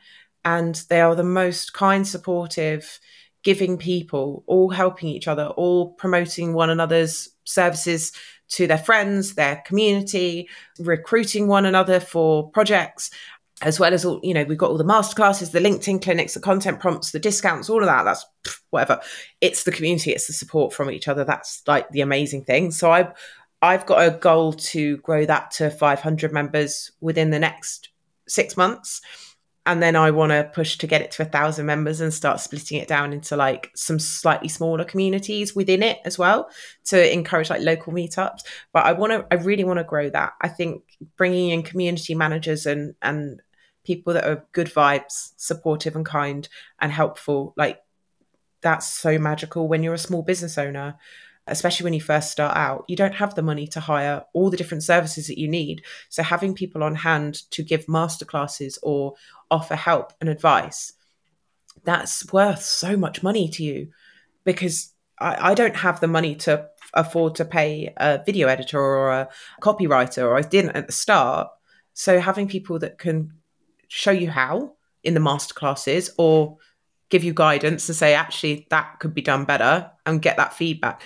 and 0.45 0.75
they 0.91 1.01
are 1.01 1.15
the 1.15 1.25
most 1.25 1.73
kind, 1.73 2.07
supportive, 2.07 3.01
giving 3.43 3.79
people, 3.79 4.45
all 4.47 4.71
helping 4.71 5.09
each 5.09 5.29
other, 5.29 5.47
all 5.47 5.93
promoting 5.95 6.53
one 6.53 6.71
another's 6.71 7.31
services 7.45 8.13
to 8.49 8.67
their 8.67 8.79
friends, 8.79 9.35
their 9.35 9.63
community, 9.67 10.49
recruiting 10.79 11.49
one 11.49 11.67
another 11.67 12.01
for 12.01 12.51
projects. 12.51 13.11
As 13.61 13.81
well 13.81 13.93
as 13.93 14.05
all, 14.05 14.21
you 14.23 14.35
know, 14.35 14.45
we've 14.45 14.57
got 14.57 14.71
all 14.71 14.79
the 14.79 14.85
masterclasses, 14.85 15.51
the 15.51 15.59
LinkedIn 15.59 16.01
clinics, 16.01 16.35
the 16.35 16.41
content 16.41 16.79
prompts, 16.79 17.11
the 17.11 17.19
discounts, 17.19 17.69
all 17.69 17.81
of 17.81 17.87
that. 17.87 18.05
That's 18.05 18.25
whatever. 18.71 19.01
It's 19.41 19.65
the 19.65 19.73
community 19.73 20.13
it's 20.13 20.27
the 20.27 20.33
support 20.33 20.73
from 20.73 20.91
each 20.91 21.09
other 21.09 21.25
that's 21.25 21.63
like 21.67 21.89
the 21.91 22.01
amazing 22.01 22.45
thing. 22.45 22.71
So 22.71 22.91
i've 22.91 23.13
i've 23.63 23.87
got 23.87 24.07
a 24.07 24.17
goal 24.17 24.53
to 24.53 24.99
grow 24.99 25.25
that 25.27 25.51
to 25.53 25.71
500 25.71 26.33
members 26.33 26.93
within 27.01 27.31
the 27.31 27.39
next 27.39 27.91
six 28.27 28.57
months. 28.57 29.01
And 29.67 29.83
then 29.83 29.97
i 29.97 30.11
want 30.11 30.33
to 30.33 30.51
push 30.55 30.79
to 30.79 30.87
get 30.87 31.03
it 31.03 31.11
to 31.13 31.23
a 31.23 31.27
thousand 31.27 31.67
members 31.67 32.01
and 32.01 32.13
start 32.13 32.41
splitting 32.41 32.79
it 32.79 32.89
down 32.89 33.13
into 33.13 33.37
like 33.37 33.71
some 33.75 33.99
slightly 33.99 34.49
smaller 34.49 34.85
communities 34.85 35.55
within 35.55 35.83
it 35.83 35.99
as 36.07 36.19
well 36.19 36.49
to 36.87 37.13
encourage 37.13 37.51
like 37.51 37.61
local 37.63 37.93
meetups. 37.93 38.41
But 38.73 38.87
i 38.87 38.93
want 38.93 39.13
to 39.13 39.27
i 39.31 39.43
really 39.43 39.65
want 39.65 39.79
to 39.79 39.85
grow 39.85 40.09
that. 40.11 40.35
I 40.41 40.49
think 40.49 40.83
bringing 41.17 41.51
in 41.51 41.63
community 41.63 42.15
managers 42.15 42.65
and 42.67 42.95
and 43.03 43.41
people 43.89 44.13
that 44.15 44.29
are 44.29 44.47
good 44.53 44.69
vibes 44.69 45.33
supportive 45.37 45.97
and 45.97 46.07
kind 46.07 46.49
and 46.81 46.93
helpful 46.93 47.41
like 47.57 47.81
that's 48.61 48.87
so 48.87 49.19
magical 49.19 49.69
when 49.69 49.83
you're 49.83 49.95
a 49.95 50.07
small 50.09 50.23
business 50.23 50.57
owner 50.59 50.97
especially 51.51 51.85
when 51.85 51.95
you 51.95 52.01
first 52.03 52.31
start 52.31 52.55
out. 52.55 52.85
You 52.89 52.97
don't 52.97 53.15
have 53.15 53.35
the 53.35 53.41
money 53.41 53.67
to 53.69 53.81
hire 53.81 54.23
all 54.35 54.51
the 54.51 54.57
different 54.59 54.85
services 54.85 55.29
that 55.29 55.41
you 55.41 55.49
need. 55.49 55.83
So 56.11 56.23
having 56.23 56.53
people 56.55 56.83
on 56.83 56.95
hand 56.95 57.37
to 57.53 57.63
give 57.63 57.87
masterclasses 57.87 58.77
or 58.83 59.15
offer 59.51 59.75
help 59.75 60.13
and 60.21 60.29
advice 60.29 60.93
that's 61.85 62.31
worth 62.33 62.63
so 62.63 62.97
much 62.97 63.23
money 63.23 63.49
to 63.49 63.63
you 63.65 63.89
because 64.45 64.93
I, 65.19 65.51
I 65.51 65.55
don't 65.55 65.77
have 65.77 66.01
the 66.01 66.09
money 66.09 66.35
to 66.37 66.69
afford 66.95 67.35
to 67.37 67.45
pay 67.45 67.93
a 67.97 68.23
video 68.25 68.49
editor 68.49 68.81
or 68.81 69.11
a 69.11 69.29
copywriter 69.61 70.23
or 70.23 70.37
i 70.37 70.43
didn't 70.43 70.77
at 70.77 70.87
the 70.87 70.93
start. 70.93 71.49
So 71.95 72.21
having 72.21 72.49
people 72.49 72.79
that 72.81 72.99
can 72.99 73.33
show 73.89 74.11
you 74.11 74.31
how 74.31 74.75
in 75.03 75.15
the 75.15 75.21
masterclasses 75.21 76.11
or 76.19 76.59
give 77.11 77.25
you 77.25 77.33
guidance 77.33 77.87
to 77.87 77.95
say 77.95 78.15
actually 78.15 78.67
that 78.71 78.99
could 79.01 79.15
be 79.15 79.23
done 79.23 79.45
better 79.45 79.91
and 80.07 80.23
get 80.23 80.37
that 80.37 80.53
feedback. 80.53 81.03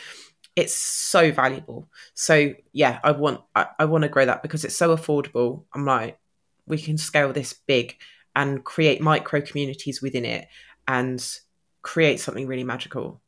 It's 0.56 0.74
so 0.74 1.32
valuable. 1.32 1.88
So 2.14 2.52
yeah 2.72 2.98
i 3.02 3.12
want 3.12 3.40
i, 3.54 3.66
I 3.78 3.84
want 3.86 4.02
to 4.02 4.08
grow 4.08 4.26
that 4.26 4.42
because 4.42 4.64
it's 4.64 4.76
so 4.76 4.94
affordable. 4.94 5.64
I'm 5.74 5.86
like 5.86 6.18
we 6.66 6.78
can 6.78 6.98
scale 6.98 7.32
this 7.32 7.52
big 7.52 7.96
and 8.34 8.64
create 8.64 9.00
micro 9.00 9.40
communities 9.40 10.00
within 10.00 10.24
it 10.24 10.48
and 10.88 11.24
create 11.82 12.20
something 12.20 12.46
really 12.46 12.64
magical 12.64 13.20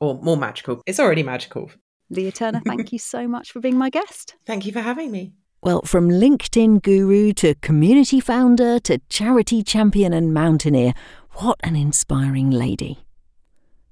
or 0.00 0.20
more 0.22 0.36
magical. 0.36 0.82
It's 0.86 1.00
already 1.00 1.22
magical. 1.22 1.70
Lea 2.10 2.30
Turner, 2.30 2.60
thank 2.64 2.92
you 2.92 2.98
so 2.98 3.26
much 3.26 3.52
for 3.52 3.60
being 3.60 3.78
my 3.78 3.88
guest. 3.88 4.34
thank 4.46 4.66
you 4.66 4.72
for 4.72 4.80
having 4.80 5.10
me 5.10 5.32
Well, 5.64 5.82
from 5.82 6.08
LinkedIn 6.08 6.82
guru 6.82 7.32
to 7.34 7.54
community 7.54 8.18
founder 8.18 8.80
to 8.80 8.98
charity 9.08 9.62
champion 9.62 10.12
and 10.12 10.34
mountaineer, 10.34 10.92
what 11.34 11.60
an 11.62 11.76
inspiring 11.76 12.50
lady. 12.50 12.98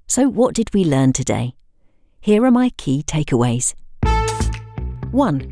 So, 0.05 0.27
what 0.27 0.53
did 0.53 0.73
we 0.73 0.83
learn 0.83 1.13
today? 1.13 1.55
Here 2.19 2.43
are 2.43 2.51
my 2.51 2.71
key 2.75 3.03
takeaways. 3.03 3.73
1. 5.11 5.51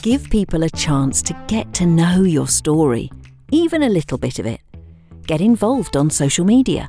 Give 0.00 0.30
people 0.30 0.62
a 0.62 0.70
chance 0.70 1.22
to 1.22 1.44
get 1.48 1.74
to 1.74 1.86
know 1.86 2.22
your 2.22 2.46
story, 2.46 3.10
even 3.50 3.82
a 3.82 3.88
little 3.88 4.18
bit 4.18 4.38
of 4.38 4.46
it. 4.46 4.60
Get 5.26 5.40
involved 5.40 5.96
on 5.96 6.08
social 6.08 6.44
media. 6.44 6.88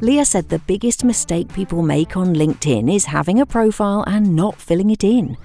Lea 0.00 0.24
said 0.24 0.48
the 0.48 0.60
biggest 0.60 1.04
mistake 1.04 1.52
people 1.52 1.82
make 1.82 2.16
on 2.16 2.34
LinkedIn 2.34 2.90
is 2.90 3.04
having 3.04 3.40
a 3.40 3.46
profile 3.46 4.04
and 4.06 4.34
not 4.34 4.56
filling 4.56 4.88
it 4.88 5.04
in, 5.04 5.36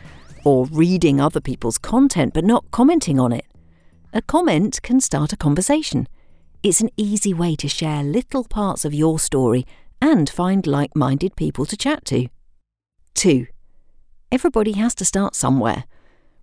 or 0.43 0.65
reading 0.65 1.19
other 1.19 1.41
people's 1.41 1.77
content 1.77 2.33
but 2.33 2.43
not 2.43 2.69
commenting 2.71 3.19
on 3.19 3.31
it. 3.31 3.45
A 4.13 4.21
comment 4.21 4.81
can 4.81 4.99
start 4.99 5.33
a 5.33 5.37
conversation. 5.37 6.07
It's 6.61 6.81
an 6.81 6.89
easy 6.95 7.33
way 7.33 7.55
to 7.55 7.67
share 7.67 8.03
little 8.03 8.43
parts 8.43 8.85
of 8.85 8.93
your 8.93 9.19
story 9.19 9.65
and 10.01 10.29
find 10.29 10.67
like 10.67 10.95
minded 10.95 11.35
people 11.35 11.65
to 11.65 11.77
chat 11.77 12.05
to. 12.05 12.27
2. 13.15 13.47
Everybody 14.31 14.73
has 14.73 14.93
to 14.95 15.05
start 15.05 15.35
somewhere. 15.35 15.85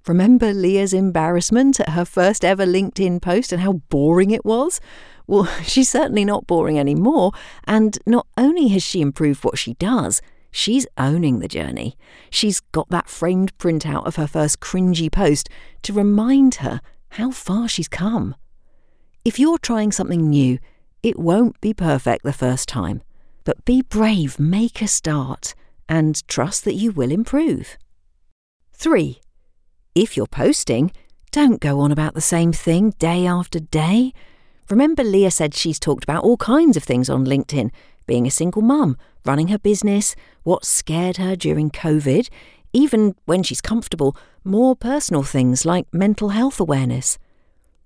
Remember 0.06 0.52
Lea's 0.52 0.94
embarrassment 0.94 1.78
at 1.78 1.90
her 1.90 2.04
first 2.04 2.44
ever 2.44 2.64
LinkedIn 2.64 3.20
post 3.20 3.52
and 3.52 3.60
how 3.62 3.74
boring 3.90 4.30
it 4.30 4.44
was? 4.44 4.80
Well, 5.26 5.44
she's 5.62 5.90
certainly 5.90 6.24
not 6.24 6.46
boring 6.46 6.78
anymore, 6.78 7.32
and 7.64 7.98
not 8.06 8.26
only 8.36 8.68
has 8.68 8.82
she 8.82 9.00
improved 9.00 9.44
what 9.44 9.58
she 9.58 9.74
does, 9.74 10.22
she's 10.50 10.86
owning 10.96 11.38
the 11.38 11.48
journey. 11.48 11.96
She's 12.30 12.60
got 12.60 12.88
that 12.90 13.08
framed 13.08 13.56
printout 13.58 14.06
of 14.06 14.16
her 14.16 14.26
first 14.26 14.60
cringy 14.60 15.10
post 15.10 15.48
to 15.82 15.92
remind 15.92 16.56
her 16.56 16.80
how 17.10 17.30
far 17.30 17.68
she's 17.68 17.88
come. 17.88 18.34
If 19.24 19.38
you're 19.38 19.58
trying 19.58 19.92
something 19.92 20.28
new, 20.28 20.58
it 21.02 21.18
won't 21.18 21.60
be 21.60 21.74
perfect 21.74 22.24
the 22.24 22.32
first 22.32 22.68
time. 22.68 23.02
But 23.44 23.64
be 23.64 23.82
brave, 23.82 24.38
make 24.38 24.82
a 24.82 24.86
start, 24.86 25.54
and 25.88 26.26
trust 26.28 26.64
that 26.64 26.74
you 26.74 26.92
will 26.92 27.10
improve. 27.10 27.76
3. 28.74 29.20
If 29.94 30.16
you're 30.16 30.26
posting, 30.26 30.92
don't 31.32 31.60
go 31.60 31.80
on 31.80 31.92
about 31.92 32.14
the 32.14 32.20
same 32.20 32.52
thing 32.52 32.90
day 32.98 33.26
after 33.26 33.60
day. 33.60 34.12
Remember, 34.68 35.02
Lea 35.02 35.30
said 35.30 35.54
she's 35.54 35.80
talked 35.80 36.04
about 36.04 36.22
all 36.22 36.36
kinds 36.36 36.76
of 36.76 36.84
things 36.84 37.10
on 37.10 37.26
LinkedIn 37.26 37.70
being 38.10 38.26
a 38.26 38.30
single 38.30 38.60
mum, 38.60 38.96
running 39.24 39.46
her 39.48 39.58
business, 39.58 40.16
what 40.42 40.64
scared 40.64 41.18
her 41.18 41.36
during 41.36 41.70
COVID, 41.70 42.28
even 42.72 43.14
when 43.24 43.44
she's 43.44 43.60
comfortable, 43.60 44.16
more 44.42 44.74
personal 44.74 45.22
things 45.22 45.64
like 45.64 45.86
mental 45.94 46.30
health 46.30 46.58
awareness. 46.58 47.18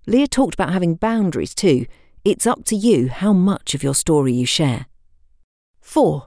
Lea 0.07 0.27
talked 0.27 0.55
about 0.55 0.73
having 0.73 0.95
boundaries 0.95 1.55
too. 1.55 1.85
It's 2.25 2.47
up 2.47 2.65
to 2.65 2.75
you 2.75 3.11
how 3.11 3.35
much 3.35 3.75
of 3.75 3.83
your 3.83 3.95
story 3.95 4.33
you 4.33 4.47
share. 4.47 4.87
4. 5.83 6.27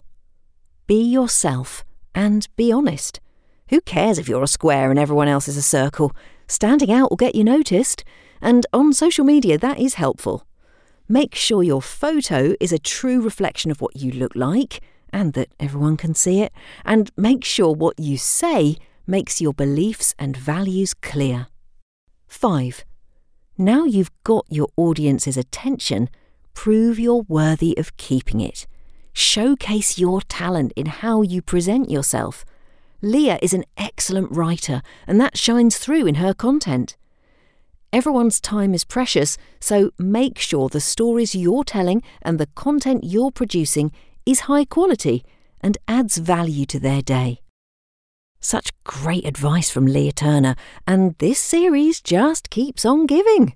Be 0.86 1.02
yourself 1.02 1.84
and 2.14 2.48
be 2.56 2.72
honest. 2.72 3.20
Who 3.70 3.82
cares 3.82 4.20
if 4.20 4.30
you're 4.30 4.44
a 4.44 4.48
square 4.48 4.92
and 4.92 5.00
everyone 5.00 5.28
else 5.28 5.48
is 5.48 5.58
a 5.58 5.64
circle? 5.64 6.16
Standing 6.48 6.92
out 6.92 7.10
will 7.10 7.18
get 7.18 7.34
you 7.34 7.44
noticed, 7.44 8.04
and 8.42 8.68
on 8.72 8.94
social 8.94 9.26
media 9.26 9.58
that 9.58 9.80
is 9.80 9.96
helpful. 9.96 10.46
Make 11.10 11.36
sure 11.36 11.64
your 11.64 11.82
photo 11.82 12.54
is 12.60 12.74
a 12.74 12.80
true 12.80 13.22
reflection 13.22 13.72
of 13.72 13.80
what 13.80 13.96
you 13.96 14.12
look 14.12 14.36
like 14.36 14.82
and 15.14 15.32
that 15.34 15.48
everyone 15.58 15.96
can 15.96 16.14
see 16.14 16.42
it, 16.42 16.52
and 16.84 17.10
make 17.16 17.46
sure 17.46 17.74
what 17.74 17.98
you 17.98 18.18
say 18.18 18.76
makes 19.08 19.40
your 19.40 19.54
beliefs 19.54 20.14
and 20.20 20.36
values 20.36 20.94
clear. 20.94 21.48
5. 22.28 22.84
Now 23.58 23.86
you've 23.86 24.12
got 24.24 24.46
your 24.50 24.68
audience's 24.76 25.38
attention, 25.38 26.10
prove 26.54 27.00
you're 27.00 27.24
worthy 27.30 27.78
of 27.78 27.96
keeping 27.96 28.42
it. 28.42 28.68
Showcase 29.14 29.98
your 29.98 30.22
talent 30.22 30.74
in 30.76 30.88
how 30.88 31.22
you 31.22 31.42
present 31.42 31.90
yourself. 31.90 32.44
Lea 33.02 33.38
is 33.42 33.54
an 33.54 33.64
excellent 33.78 34.30
writer, 34.32 34.82
and 35.08 35.22
that 35.22 35.38
shines 35.38 35.78
through 35.78 36.06
in 36.06 36.16
her 36.16 36.34
content. 36.34 36.98
Everyone's 37.98 38.40
time 38.40 38.76
is 38.76 38.86
precious, 38.86 39.40
so 39.60 39.90
make 39.98 40.38
sure 40.38 40.70
the 40.70 40.80
stories 40.80 41.34
you're 41.34 41.64
telling 41.64 42.04
and 42.22 42.38
the 42.38 42.46
content 42.54 43.04
you're 43.04 43.32
producing 43.32 43.92
is 44.24 44.42
high 44.42 44.66
quality 44.66 45.26
and 45.62 45.80
adds 45.88 46.20
value 46.20 46.68
to 46.68 46.80
their 46.80 47.02
day. 47.02 47.42
Such 48.40 48.70
great 48.84 49.26
advice 49.26 49.72
from 49.72 49.88
Lea 49.88 50.12
Turner, 50.12 50.56
and 50.86 51.16
this 51.18 51.40
series 51.40 52.00
just 52.00 52.52
keeps 52.52 52.86
on 52.86 53.08
giving. 53.08 53.56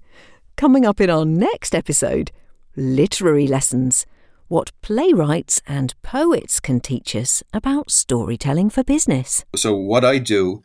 Coming 0.55 0.87
up 0.87 0.99
in 0.99 1.11
our 1.11 1.23
next 1.23 1.75
episode 1.75 2.31
Literary 2.75 3.45
Lessons 3.45 4.07
What 4.47 4.71
playwrights 4.81 5.61
and 5.67 5.93
poets 6.01 6.59
can 6.59 6.79
teach 6.79 7.15
us 7.15 7.43
about 7.53 7.91
storytelling 7.91 8.71
for 8.71 8.83
business. 8.83 9.45
So, 9.55 9.75
what 9.75 10.03
I 10.03 10.17
do 10.17 10.63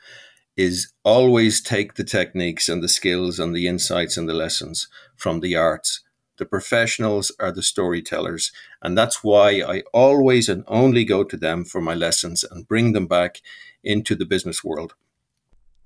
is 0.56 0.92
always 1.04 1.60
take 1.60 1.94
the 1.94 2.04
techniques 2.04 2.68
and 2.68 2.82
the 2.82 2.88
skills 2.88 3.38
and 3.38 3.54
the 3.54 3.66
insights 3.66 4.16
and 4.16 4.28
the 4.28 4.34
lessons 4.34 4.88
from 5.14 5.40
the 5.40 5.54
arts. 5.54 6.00
The 6.38 6.46
professionals 6.46 7.32
are 7.40 7.52
the 7.52 7.62
storytellers, 7.62 8.52
and 8.82 8.96
that's 8.96 9.24
why 9.24 9.62
I 9.66 9.82
always 9.92 10.48
and 10.48 10.64
only 10.66 11.04
go 11.04 11.24
to 11.24 11.36
them 11.36 11.64
for 11.64 11.80
my 11.80 11.94
lessons 11.94 12.44
and 12.44 12.68
bring 12.68 12.92
them 12.92 13.06
back 13.06 13.40
into 13.82 14.14
the 14.14 14.26
business 14.26 14.62
world. 14.62 14.94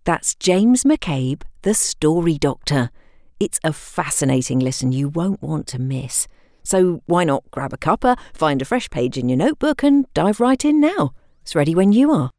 That's 0.05 0.35
James 0.35 0.83
McCabe, 0.83 1.43
the 1.63 1.75
Story 1.75 2.37
Doctor. 2.39 2.91
It's 3.39 3.61
a 3.63 3.73
fascinating 3.73 4.59
listen 4.59 4.93
you 4.93 5.09
won't 5.09 5.43
want 5.43 5.67
to 5.69 5.79
miss. 5.79 6.27
So 6.63 7.03
why 7.07 7.25
not 7.25 7.49
grab 7.51 7.73
a 7.73 7.77
cuppa, 7.77 8.19
find 8.35 8.61
a 8.61 8.65
fresh 8.65 8.91
page 8.91 9.17
in 9.17 9.29
your 9.29 9.39
notebook, 9.39 9.83
and 9.83 10.13
dive 10.15 10.41
right 10.41 10.65
in 10.65 10.81
now? 10.81 11.13
It's 11.43 11.55
ready 11.55 11.75
when 11.75 11.93
you 11.93 12.11
are. 12.11 12.31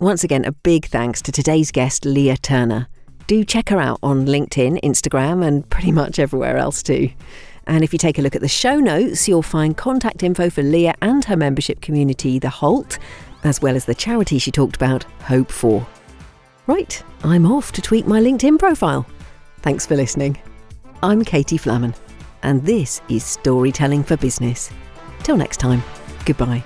Once 0.00 0.24
again, 0.24 0.44
a 0.44 0.52
big 0.52 0.86
thanks 0.86 1.22
to 1.22 1.30
today's 1.30 1.70
guest, 1.70 2.04
Lea 2.04 2.36
Turner. 2.36 2.88
Do 3.26 3.44
check 3.44 3.68
her 3.68 3.78
out 3.78 4.00
on 4.02 4.26
LinkedIn, 4.26 4.82
Instagram, 4.82 5.46
and 5.46 5.68
pretty 5.70 5.92
much 5.92 6.18
everywhere 6.18 6.56
else 6.56 6.82
too. 6.82 7.10
And 7.66 7.82
if 7.82 7.92
you 7.92 7.98
take 7.98 8.18
a 8.18 8.22
look 8.22 8.34
at 8.34 8.42
the 8.42 8.48
show 8.48 8.78
notes, 8.78 9.26
you'll 9.28 9.40
find 9.40 9.76
contact 9.76 10.22
info 10.22 10.50
for 10.50 10.62
Lea 10.62 10.92
and 11.00 11.24
her 11.24 11.36
membership 11.36 11.80
community, 11.80 12.38
The 12.38 12.48
HoLT, 12.48 12.98
as 13.44 13.62
well 13.62 13.76
as 13.76 13.84
the 13.84 13.94
charity 13.94 14.38
she 14.38 14.50
talked 14.50 14.76
about, 14.76 15.06
Hope4. 15.20 15.86
Right, 16.66 17.02
I'm 17.22 17.46
off 17.46 17.72
to 17.72 17.82
tweak 17.82 18.06
my 18.06 18.20
LinkedIn 18.20 18.58
profile. 18.58 19.06
Thanks 19.62 19.86
for 19.86 19.96
listening. 19.96 20.38
I'm 21.02 21.24
Katie 21.24 21.58
Flammen, 21.58 21.94
and 22.42 22.64
this 22.64 23.00
is 23.08 23.24
Storytelling 23.24 24.02
for 24.02 24.16
Business. 24.16 24.70
Till 25.22 25.36
next 25.36 25.58
time, 25.58 25.82
goodbye. 26.26 26.64